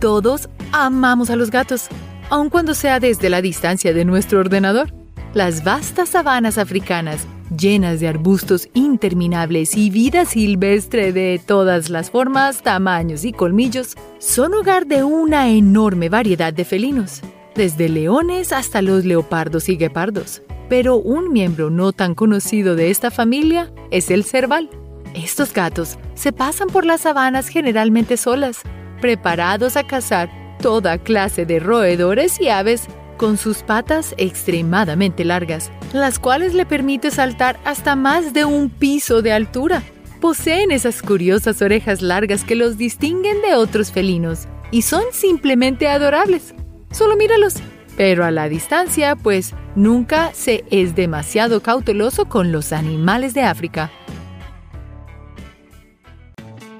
Todos 0.00 0.48
amamos 0.72 1.30
a 1.30 1.36
los 1.36 1.50
gatos, 1.50 1.88
aun 2.30 2.50
cuando 2.50 2.74
sea 2.74 3.00
desde 3.00 3.30
la 3.30 3.42
distancia 3.42 3.92
de 3.92 4.04
nuestro 4.04 4.40
ordenador. 4.40 4.92
Las 5.34 5.64
vastas 5.64 6.10
sabanas 6.10 6.58
africanas, 6.58 7.26
llenas 7.56 8.00
de 8.00 8.08
arbustos 8.08 8.68
interminables 8.74 9.76
y 9.76 9.90
vida 9.90 10.24
silvestre 10.24 11.12
de 11.12 11.40
todas 11.44 11.90
las 11.90 12.10
formas, 12.10 12.62
tamaños 12.62 13.24
y 13.24 13.32
colmillos, 13.32 13.94
son 14.18 14.54
hogar 14.54 14.86
de 14.86 15.04
una 15.04 15.48
enorme 15.50 16.08
variedad 16.08 16.52
de 16.52 16.64
felinos, 16.64 17.20
desde 17.54 17.88
leones 17.88 18.52
hasta 18.52 18.82
los 18.82 19.04
leopardos 19.04 19.68
y 19.68 19.76
guepardos. 19.76 20.42
Pero 20.68 20.96
un 20.96 21.32
miembro 21.32 21.70
no 21.70 21.92
tan 21.92 22.14
conocido 22.14 22.74
de 22.74 22.90
esta 22.90 23.10
familia 23.10 23.72
es 23.90 24.10
el 24.10 24.24
cerval. 24.24 24.68
Estos 25.14 25.52
gatos 25.54 25.98
se 26.14 26.32
pasan 26.32 26.68
por 26.68 26.84
las 26.84 27.02
sabanas 27.02 27.48
generalmente 27.48 28.16
solas, 28.16 28.60
preparados 29.00 29.76
a 29.76 29.86
cazar 29.86 30.47
toda 30.60 30.98
clase 30.98 31.46
de 31.46 31.60
roedores 31.60 32.40
y 32.40 32.48
aves 32.48 32.86
con 33.16 33.36
sus 33.36 33.58
patas 33.58 34.14
extremadamente 34.16 35.24
largas, 35.24 35.70
las 35.92 36.18
cuales 36.18 36.54
le 36.54 36.66
permite 36.66 37.10
saltar 37.10 37.58
hasta 37.64 37.96
más 37.96 38.32
de 38.32 38.44
un 38.44 38.70
piso 38.70 39.22
de 39.22 39.32
altura. 39.32 39.82
Poseen 40.20 40.70
esas 40.70 41.02
curiosas 41.02 41.62
orejas 41.62 42.02
largas 42.02 42.44
que 42.44 42.54
los 42.54 42.78
distinguen 42.78 43.40
de 43.42 43.54
otros 43.54 43.92
felinos 43.92 44.48
y 44.70 44.82
son 44.82 45.02
simplemente 45.12 45.88
adorables. 45.88 46.54
Solo 46.90 47.16
míralos. 47.16 47.54
Pero 47.96 48.24
a 48.24 48.30
la 48.30 48.48
distancia, 48.48 49.16
pues 49.16 49.54
nunca 49.74 50.32
se 50.32 50.64
es 50.70 50.94
demasiado 50.94 51.62
cauteloso 51.62 52.26
con 52.26 52.52
los 52.52 52.72
animales 52.72 53.34
de 53.34 53.42
África. 53.42 53.90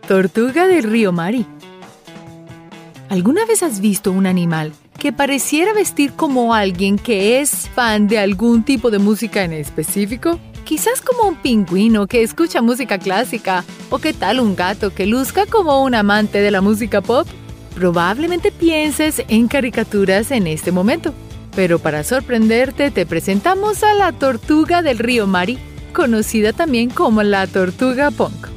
Tortuga 0.06 0.68
del 0.68 0.84
río 0.84 1.10
Mari. 1.10 1.44
¿Alguna 3.10 3.46
vez 3.46 3.62
has 3.62 3.80
visto 3.80 4.12
un 4.12 4.26
animal 4.26 4.72
que 4.98 5.14
pareciera 5.14 5.72
vestir 5.72 6.12
como 6.12 6.52
alguien 6.52 6.98
que 6.98 7.40
es 7.40 7.66
fan 7.74 8.06
de 8.06 8.18
algún 8.18 8.64
tipo 8.64 8.90
de 8.90 8.98
música 8.98 9.44
en 9.44 9.54
específico? 9.54 10.38
Quizás 10.64 11.00
como 11.00 11.26
un 11.26 11.36
pingüino 11.36 12.06
que 12.06 12.22
escucha 12.22 12.60
música 12.60 12.98
clásica 12.98 13.64
o 13.88 13.98
qué 13.98 14.12
tal 14.12 14.40
un 14.40 14.54
gato 14.54 14.94
que 14.94 15.06
luzca 15.06 15.46
como 15.46 15.82
un 15.82 15.94
amante 15.94 16.42
de 16.42 16.50
la 16.50 16.60
música 16.60 17.00
pop. 17.00 17.26
Probablemente 17.74 18.52
pienses 18.52 19.22
en 19.28 19.48
caricaturas 19.48 20.30
en 20.30 20.46
este 20.46 20.70
momento, 20.70 21.14
pero 21.56 21.78
para 21.78 22.04
sorprenderte 22.04 22.90
te 22.90 23.06
presentamos 23.06 23.82
a 23.84 23.94
la 23.94 24.12
tortuga 24.12 24.82
del 24.82 24.98
río 24.98 25.26
Mari, 25.26 25.58
conocida 25.94 26.52
también 26.52 26.90
como 26.90 27.22
la 27.22 27.46
tortuga 27.46 28.10
punk. 28.10 28.48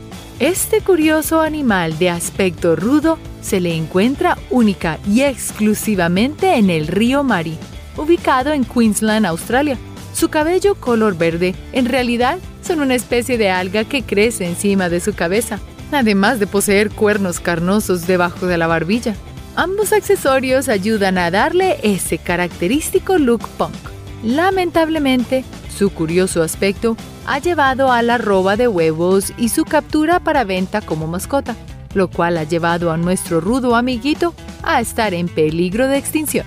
Este 0.41 0.81
curioso 0.81 1.39
animal 1.39 1.97
de 1.99 2.09
aspecto 2.09 2.75
rudo 2.75 3.17
se 3.41 3.59
le 3.59 3.75
encuentra 3.75 4.37
única 4.49 4.99
y 5.07 5.21
exclusivamente 5.21 6.55
en 6.55 6.69
el 6.69 6.87
río 6.87 7.23
Mari, 7.23 7.57
ubicado 7.97 8.51
en 8.51 8.63
Queensland, 8.63 9.25
Australia. 9.25 9.77
Su 10.13 10.29
cabello 10.29 10.75
color 10.75 11.17
verde 11.17 11.55
en 11.71 11.85
realidad 11.85 12.37
son 12.61 12.81
una 12.81 12.95
especie 12.95 13.37
de 13.37 13.49
alga 13.49 13.83
que 13.83 14.03
crece 14.03 14.45
encima 14.45 14.89
de 14.89 14.99
su 14.99 15.13
cabeza, 15.13 15.59
además 15.91 16.39
de 16.39 16.47
poseer 16.47 16.91
cuernos 16.91 17.39
carnosos 17.39 18.07
debajo 18.07 18.45
de 18.45 18.57
la 18.57 18.67
barbilla. 18.67 19.15
Ambos 19.55 19.91
accesorios 19.91 20.69
ayudan 20.69 21.17
a 21.17 21.31
darle 21.31 21.79
ese 21.83 22.17
característico 22.17 23.17
look 23.17 23.47
punk. 23.57 23.75
Lamentablemente, 24.23 25.43
su 25.75 25.89
curioso 25.89 26.43
aspecto 26.43 26.95
ha 27.25 27.39
llevado 27.39 27.91
a 27.91 28.01
la 28.01 28.17
roba 28.17 28.55
de 28.55 28.67
huevos 28.67 29.33
y 29.37 29.49
su 29.49 29.65
captura 29.65 30.19
para 30.19 30.43
venta 30.43 30.81
como 30.81 31.07
mascota, 31.07 31.55
lo 31.93 32.09
cual 32.09 32.37
ha 32.37 32.43
llevado 32.43 32.91
a 32.91 32.97
nuestro 32.97 33.41
rudo 33.41 33.75
amiguito 33.75 34.33
a 34.63 34.81
estar 34.81 35.13
en 35.13 35.27
peligro 35.27 35.87
de 35.87 35.97
extinción. 35.97 36.45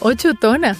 Ochotona. 0.00 0.76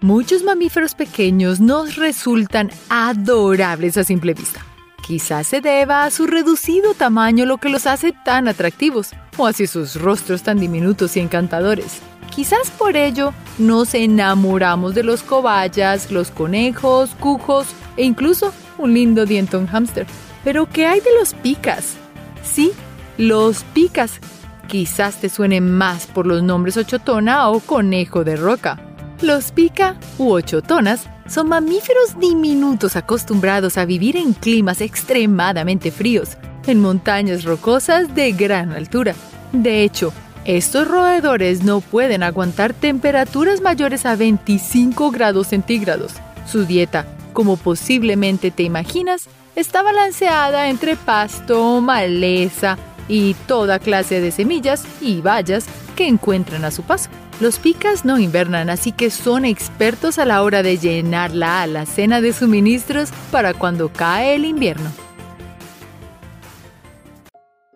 Muchos 0.00 0.42
mamíferos 0.42 0.94
pequeños 0.94 1.60
nos 1.60 1.96
resultan 1.96 2.70
adorables 2.88 3.96
a 3.96 4.04
simple 4.04 4.34
vista. 4.34 4.64
Quizás 5.06 5.48
se 5.48 5.60
deba 5.60 6.04
a 6.04 6.10
su 6.10 6.26
reducido 6.26 6.94
tamaño 6.94 7.44
lo 7.44 7.58
que 7.58 7.68
los 7.68 7.86
hace 7.86 8.12
tan 8.24 8.46
atractivos, 8.46 9.10
o 9.36 9.46
así 9.46 9.66
sus 9.66 9.96
rostros 9.96 10.42
tan 10.42 10.58
diminutos 10.58 11.16
y 11.16 11.20
encantadores. 11.20 12.00
Quizás 12.34 12.70
por 12.70 12.96
ello 12.96 13.34
nos 13.58 13.94
enamoramos 13.94 14.94
de 14.94 15.02
los 15.02 15.22
cobayas, 15.22 16.10
los 16.10 16.30
conejos, 16.30 17.10
cujos 17.20 17.66
e 17.96 18.04
incluso 18.04 18.52
un 18.78 18.94
lindo 18.94 19.26
dientón 19.26 19.66
hámster. 19.66 20.06
Pero 20.44 20.68
¿qué 20.68 20.86
hay 20.86 21.00
de 21.00 21.14
los 21.18 21.34
picas? 21.34 21.94
Sí, 22.42 22.72
los 23.18 23.64
picas. 23.74 24.20
Quizás 24.66 25.20
te 25.20 25.28
suenen 25.28 25.70
más 25.70 26.06
por 26.06 26.26
los 26.26 26.42
nombres 26.42 26.76
ochotona 26.76 27.48
o 27.50 27.60
conejo 27.60 28.24
de 28.24 28.36
roca. 28.36 28.78
Los 29.20 29.52
pica 29.52 29.96
u 30.18 30.32
ochotonas 30.32 31.08
son 31.28 31.48
mamíferos 31.48 32.18
diminutos 32.18 32.96
acostumbrados 32.96 33.78
a 33.78 33.84
vivir 33.84 34.16
en 34.16 34.32
climas 34.32 34.80
extremadamente 34.80 35.90
fríos, 35.90 36.36
en 36.66 36.80
montañas 36.80 37.44
rocosas 37.44 38.14
de 38.14 38.32
gran 38.32 38.72
altura. 38.72 39.14
De 39.52 39.82
hecho, 39.84 40.12
estos 40.44 40.88
roedores 40.88 41.62
no 41.62 41.80
pueden 41.80 42.24
aguantar 42.24 42.74
temperaturas 42.74 43.60
mayores 43.60 44.04
a 44.06 44.16
25 44.16 45.12
grados 45.12 45.48
centígrados. 45.48 46.14
Su 46.50 46.64
dieta, 46.64 47.06
como 47.32 47.56
posiblemente 47.56 48.50
te 48.50 48.64
imaginas, 48.64 49.28
está 49.56 49.82
balanceada 49.82 50.68
entre 50.68 50.96
pasto, 50.96 51.80
maleza 51.80 52.78
y 53.08 53.34
toda 53.46 53.78
clase 53.78 54.20
de 54.20 54.30
semillas 54.30 54.84
y 55.00 55.20
bayas 55.20 55.66
que 55.96 56.06
encuentran 56.06 56.64
a 56.64 56.70
su 56.70 56.82
paso. 56.82 57.10
Los 57.40 57.58
picas 57.58 58.04
no 58.04 58.18
invernan, 58.18 58.70
así 58.70 58.92
que 58.92 59.10
son 59.10 59.44
expertos 59.44 60.18
a 60.18 60.24
la 60.24 60.42
hora 60.42 60.62
de 60.62 60.78
llenar 60.78 61.34
la 61.34 61.62
alacena 61.62 62.20
de 62.20 62.32
suministros 62.32 63.10
para 63.30 63.54
cuando 63.54 63.92
cae 63.92 64.34
el 64.34 64.44
invierno. 64.44 64.90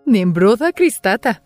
Nembroda 0.05 0.73
cristata 0.73 1.43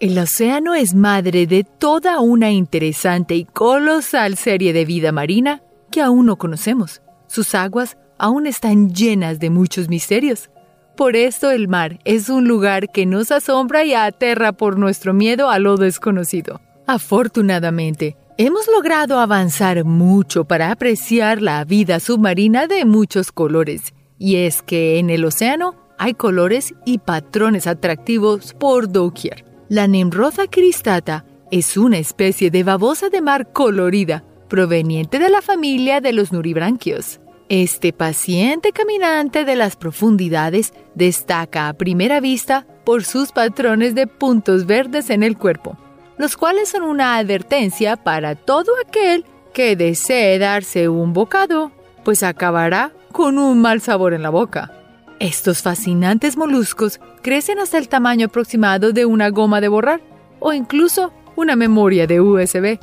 el 0.00 0.18
océano 0.18 0.74
es 0.74 0.94
madre 0.94 1.46
de 1.46 1.62
toda 1.62 2.20
una 2.20 2.50
interesante 2.50 3.34
y 3.34 3.44
colosal 3.44 4.38
serie 4.38 4.72
de 4.72 4.86
vida 4.86 5.12
marina 5.12 5.60
que 5.90 6.00
aún 6.00 6.24
no 6.24 6.36
conocemos. 6.36 7.02
Sus 7.26 7.54
aguas 7.54 7.98
aún 8.20 8.46
están 8.46 8.94
llenas 8.94 9.40
de 9.40 9.50
muchos 9.50 9.88
misterios. 9.88 10.50
Por 10.96 11.16
esto 11.16 11.50
el 11.50 11.66
mar 11.66 11.98
es 12.04 12.28
un 12.28 12.46
lugar 12.46 12.92
que 12.92 13.06
nos 13.06 13.30
asombra 13.30 13.84
y 13.84 13.94
aterra 13.94 14.52
por 14.52 14.78
nuestro 14.78 15.14
miedo 15.14 15.48
a 15.48 15.58
lo 15.58 15.76
desconocido. 15.76 16.60
Afortunadamente, 16.86 18.16
hemos 18.36 18.66
logrado 18.68 19.18
avanzar 19.18 19.84
mucho 19.84 20.44
para 20.44 20.70
apreciar 20.70 21.40
la 21.40 21.64
vida 21.64 21.98
submarina 22.00 22.66
de 22.66 22.84
muchos 22.84 23.32
colores. 23.32 23.94
Y 24.18 24.36
es 24.36 24.60
que 24.60 24.98
en 24.98 25.08
el 25.08 25.24
océano 25.24 25.74
hay 25.98 26.12
colores 26.14 26.74
y 26.84 26.98
patrones 26.98 27.66
atractivos 27.66 28.52
por 28.52 28.92
doquier. 28.92 29.44
La 29.70 29.86
Nemroza 29.86 30.46
cristata 30.46 31.24
es 31.50 31.76
una 31.76 31.98
especie 31.98 32.50
de 32.50 32.64
babosa 32.64 33.08
de 33.08 33.22
mar 33.22 33.52
colorida, 33.52 34.24
proveniente 34.48 35.18
de 35.18 35.30
la 35.30 35.40
familia 35.40 36.00
de 36.00 36.12
los 36.12 36.32
nuribranquios. 36.32 37.19
Este 37.50 37.92
paciente 37.92 38.70
caminante 38.70 39.44
de 39.44 39.56
las 39.56 39.74
profundidades 39.74 40.72
destaca 40.94 41.66
a 41.68 41.72
primera 41.72 42.20
vista 42.20 42.64
por 42.84 43.02
sus 43.02 43.32
patrones 43.32 43.96
de 43.96 44.06
puntos 44.06 44.66
verdes 44.66 45.10
en 45.10 45.24
el 45.24 45.36
cuerpo, 45.36 45.76
los 46.16 46.36
cuales 46.36 46.68
son 46.68 46.84
una 46.84 47.16
advertencia 47.16 47.96
para 47.96 48.36
todo 48.36 48.70
aquel 48.86 49.24
que 49.52 49.74
desee 49.74 50.38
darse 50.38 50.88
un 50.88 51.12
bocado, 51.12 51.72
pues 52.04 52.22
acabará 52.22 52.92
con 53.10 53.36
un 53.36 53.60
mal 53.60 53.80
sabor 53.80 54.14
en 54.14 54.22
la 54.22 54.30
boca. 54.30 54.70
Estos 55.18 55.60
fascinantes 55.60 56.36
moluscos 56.36 57.00
crecen 57.20 57.58
hasta 57.58 57.78
el 57.78 57.88
tamaño 57.88 58.26
aproximado 58.26 58.92
de 58.92 59.06
una 59.06 59.28
goma 59.30 59.60
de 59.60 59.66
borrar 59.66 60.00
o 60.38 60.52
incluso 60.52 61.12
una 61.34 61.56
memoria 61.56 62.06
de 62.06 62.20
USB. 62.20 62.78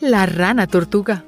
La 0.00 0.26
rana 0.26 0.66
tortuga. 0.66 1.24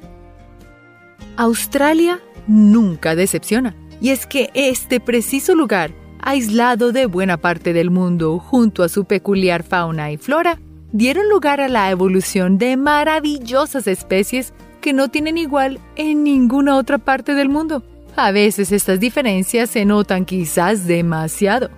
Australia 1.36 2.20
nunca 2.46 3.14
decepciona. 3.14 3.74
Y 4.00 4.10
es 4.10 4.26
que 4.26 4.50
este 4.54 5.00
preciso 5.00 5.54
lugar, 5.54 5.92
aislado 6.20 6.92
de 6.92 7.06
buena 7.06 7.36
parte 7.36 7.72
del 7.72 7.90
mundo 7.90 8.38
junto 8.38 8.82
a 8.82 8.88
su 8.88 9.04
peculiar 9.04 9.62
fauna 9.62 10.10
y 10.10 10.16
flora, 10.16 10.58
dieron 10.92 11.28
lugar 11.28 11.60
a 11.60 11.68
la 11.68 11.90
evolución 11.90 12.58
de 12.58 12.76
maravillosas 12.76 13.86
especies 13.86 14.52
que 14.80 14.92
no 14.92 15.08
tienen 15.08 15.38
igual 15.38 15.80
en 15.96 16.24
ninguna 16.24 16.76
otra 16.76 16.98
parte 16.98 17.34
del 17.34 17.48
mundo. 17.48 17.82
A 18.16 18.30
veces 18.30 18.72
estas 18.72 19.00
diferencias 19.00 19.70
se 19.70 19.84
notan 19.84 20.24
quizás 20.24 20.86
demasiado. 20.86 21.70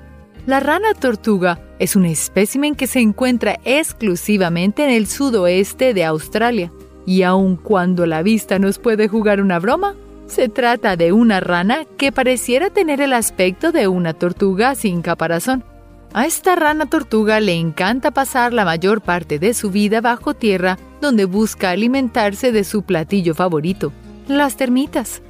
La 0.47 0.61
rana 0.61 0.95
tortuga 0.95 1.61
es 1.79 1.97
un 1.97 2.05
espécimen 2.05 2.75
que 2.75 2.87
se 2.87 3.01
encuentra 3.01 3.59
exclusivamente 3.65 4.85
en 4.85 4.91
el 4.91 5.07
sudoeste 5.07 5.95
de 5.95 6.05
Australia. 6.05 6.73
Y 7.09 7.23
aun 7.23 7.57
cuando 7.57 8.05
la 8.05 8.23
vista 8.23 8.59
nos 8.59 8.79
puede 8.79 9.09
jugar 9.09 9.41
una 9.41 9.59
broma, 9.59 9.95
se 10.27 10.51
trata 10.51 10.95
de 10.95 11.13
una 11.13 11.41
rana 11.41 11.87
que 11.97 12.13
pareciera 12.13 12.69
tener 12.69 13.01
el 13.01 13.15
aspecto 13.15 13.73
de 13.73 13.89
una 13.89 14.13
tortuga 14.13 14.75
sin 14.75 15.01
caparazón. 15.01 15.65
A 16.13 16.27
esta 16.27 16.55
rana 16.55 16.85
tortuga 16.85 17.41
le 17.41 17.55
encanta 17.55 18.11
pasar 18.11 18.53
la 18.53 18.67
mayor 18.67 19.01
parte 19.01 19.39
de 19.39 19.55
su 19.55 19.71
vida 19.71 20.03
bajo 20.03 20.35
tierra, 20.35 20.77
donde 21.01 21.25
busca 21.25 21.71
alimentarse 21.71 22.53
de 22.53 22.63
su 22.63 22.83
platillo 22.83 23.35
favorito, 23.35 23.91
las 24.27 24.59
termitas. 24.59 25.23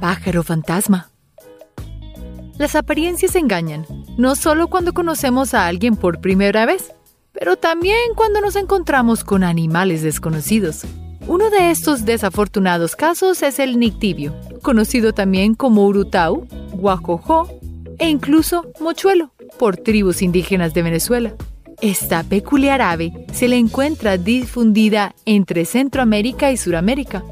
Pájaro 0.00 0.42
fantasma. 0.42 1.08
Las 2.58 2.76
apariencias 2.76 3.36
engañan, 3.36 3.86
no 4.18 4.34
solo 4.34 4.68
cuando 4.68 4.92
conocemos 4.92 5.54
a 5.54 5.66
alguien 5.66 5.96
por 5.96 6.20
primera 6.20 6.66
vez, 6.66 6.92
pero 7.32 7.56
también 7.56 8.14
cuando 8.14 8.40
nos 8.40 8.56
encontramos 8.56 9.24
con 9.24 9.44
animales 9.44 10.02
desconocidos. 10.02 10.82
Uno 11.26 11.50
de 11.50 11.70
estos 11.70 12.04
desafortunados 12.04 12.96
casos 12.96 13.42
es 13.42 13.58
el 13.58 13.78
nictibio, 13.78 14.34
conocido 14.60 15.12
también 15.12 15.54
como 15.54 15.86
urutau, 15.86 16.46
guajojó 16.72 17.48
e 17.98 18.08
incluso 18.08 18.66
mochuelo 18.80 19.32
por 19.58 19.76
tribus 19.76 20.22
indígenas 20.22 20.74
de 20.74 20.82
Venezuela. 20.82 21.34
Esta 21.80 22.22
peculiar 22.22 22.80
ave 22.80 23.12
se 23.32 23.48
le 23.48 23.56
encuentra 23.56 24.16
difundida 24.16 25.14
entre 25.24 25.64
Centroamérica 25.64 26.52
y 26.52 26.56
Suramérica. 26.56 27.24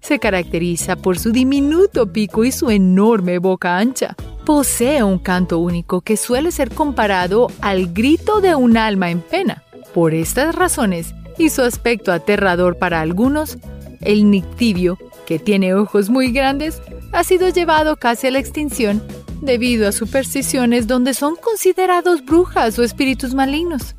Se 0.00 0.18
caracteriza 0.18 0.96
por 0.96 1.18
su 1.18 1.32
diminuto 1.32 2.12
pico 2.12 2.44
y 2.44 2.52
su 2.52 2.70
enorme 2.70 3.38
boca 3.38 3.78
ancha. 3.78 4.14
Posee 4.44 5.02
un 5.02 5.18
canto 5.18 5.58
único 5.58 6.02
que 6.02 6.18
suele 6.18 6.52
ser 6.52 6.70
comparado 6.70 7.48
al 7.62 7.94
grito 7.94 8.42
de 8.42 8.54
un 8.54 8.76
alma 8.76 9.10
en 9.10 9.22
pena. 9.22 9.62
Por 9.94 10.12
estas 10.12 10.54
razones, 10.54 11.14
y 11.38 11.48
su 11.48 11.62
aspecto 11.62 12.12
aterrador 12.12 12.76
para 12.76 13.00
algunos, 13.00 13.56
el 14.02 14.30
nictibio, 14.30 14.98
que 15.24 15.38
tiene 15.38 15.74
ojos 15.74 16.10
muy 16.10 16.30
grandes, 16.30 16.82
ha 17.12 17.24
sido 17.24 17.48
llevado 17.48 17.96
casi 17.96 18.26
a 18.26 18.30
la 18.32 18.38
extinción 18.38 19.02
debido 19.40 19.88
a 19.88 19.92
supersticiones 19.92 20.86
donde 20.86 21.14
son 21.14 21.36
considerados 21.36 22.24
brujas 22.24 22.78
o 22.78 22.82
espíritus 22.82 23.34
malignos. 23.34 23.94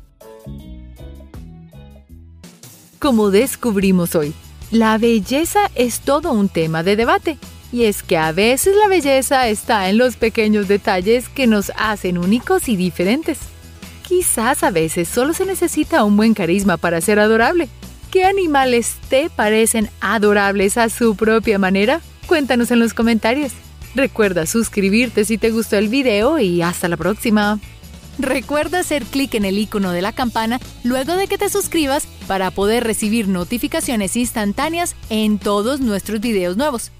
Como 3.00 3.30
descubrimos 3.30 4.14
hoy, 4.14 4.32
la 4.70 4.96
belleza 4.98 5.70
es 5.74 6.00
todo 6.00 6.32
un 6.32 6.48
tema 6.48 6.82
de 6.82 6.96
debate, 6.96 7.38
y 7.76 7.84
es 7.84 8.02
que 8.02 8.16
a 8.16 8.32
veces 8.32 8.74
la 8.74 8.88
belleza 8.88 9.48
está 9.48 9.90
en 9.90 9.98
los 9.98 10.16
pequeños 10.16 10.66
detalles 10.66 11.28
que 11.28 11.46
nos 11.46 11.70
hacen 11.76 12.16
únicos 12.16 12.70
y 12.70 12.76
diferentes. 12.76 13.38
Quizás 14.08 14.62
a 14.62 14.70
veces 14.70 15.08
solo 15.08 15.34
se 15.34 15.44
necesita 15.44 16.02
un 16.02 16.16
buen 16.16 16.32
carisma 16.32 16.78
para 16.78 17.02
ser 17.02 17.18
adorable. 17.18 17.68
¿Qué 18.10 18.24
animales 18.24 18.94
te 19.10 19.28
parecen 19.28 19.90
adorables 20.00 20.78
a 20.78 20.88
su 20.88 21.16
propia 21.16 21.58
manera? 21.58 22.00
Cuéntanos 22.26 22.70
en 22.70 22.78
los 22.78 22.94
comentarios. 22.94 23.52
Recuerda 23.94 24.46
suscribirte 24.46 25.26
si 25.26 25.36
te 25.36 25.50
gustó 25.50 25.76
el 25.76 25.88
video 25.88 26.38
y 26.38 26.62
hasta 26.62 26.88
la 26.88 26.96
próxima. 26.96 27.60
Recuerda 28.18 28.78
hacer 28.78 29.04
clic 29.04 29.34
en 29.34 29.44
el 29.44 29.58
icono 29.58 29.92
de 29.92 30.00
la 30.00 30.12
campana 30.12 30.60
luego 30.82 31.14
de 31.14 31.26
que 31.26 31.36
te 31.36 31.50
suscribas 31.50 32.06
para 32.26 32.50
poder 32.50 32.84
recibir 32.84 33.28
notificaciones 33.28 34.16
instantáneas 34.16 34.96
en 35.10 35.38
todos 35.38 35.80
nuestros 35.80 36.20
videos 36.20 36.56
nuevos. 36.56 36.90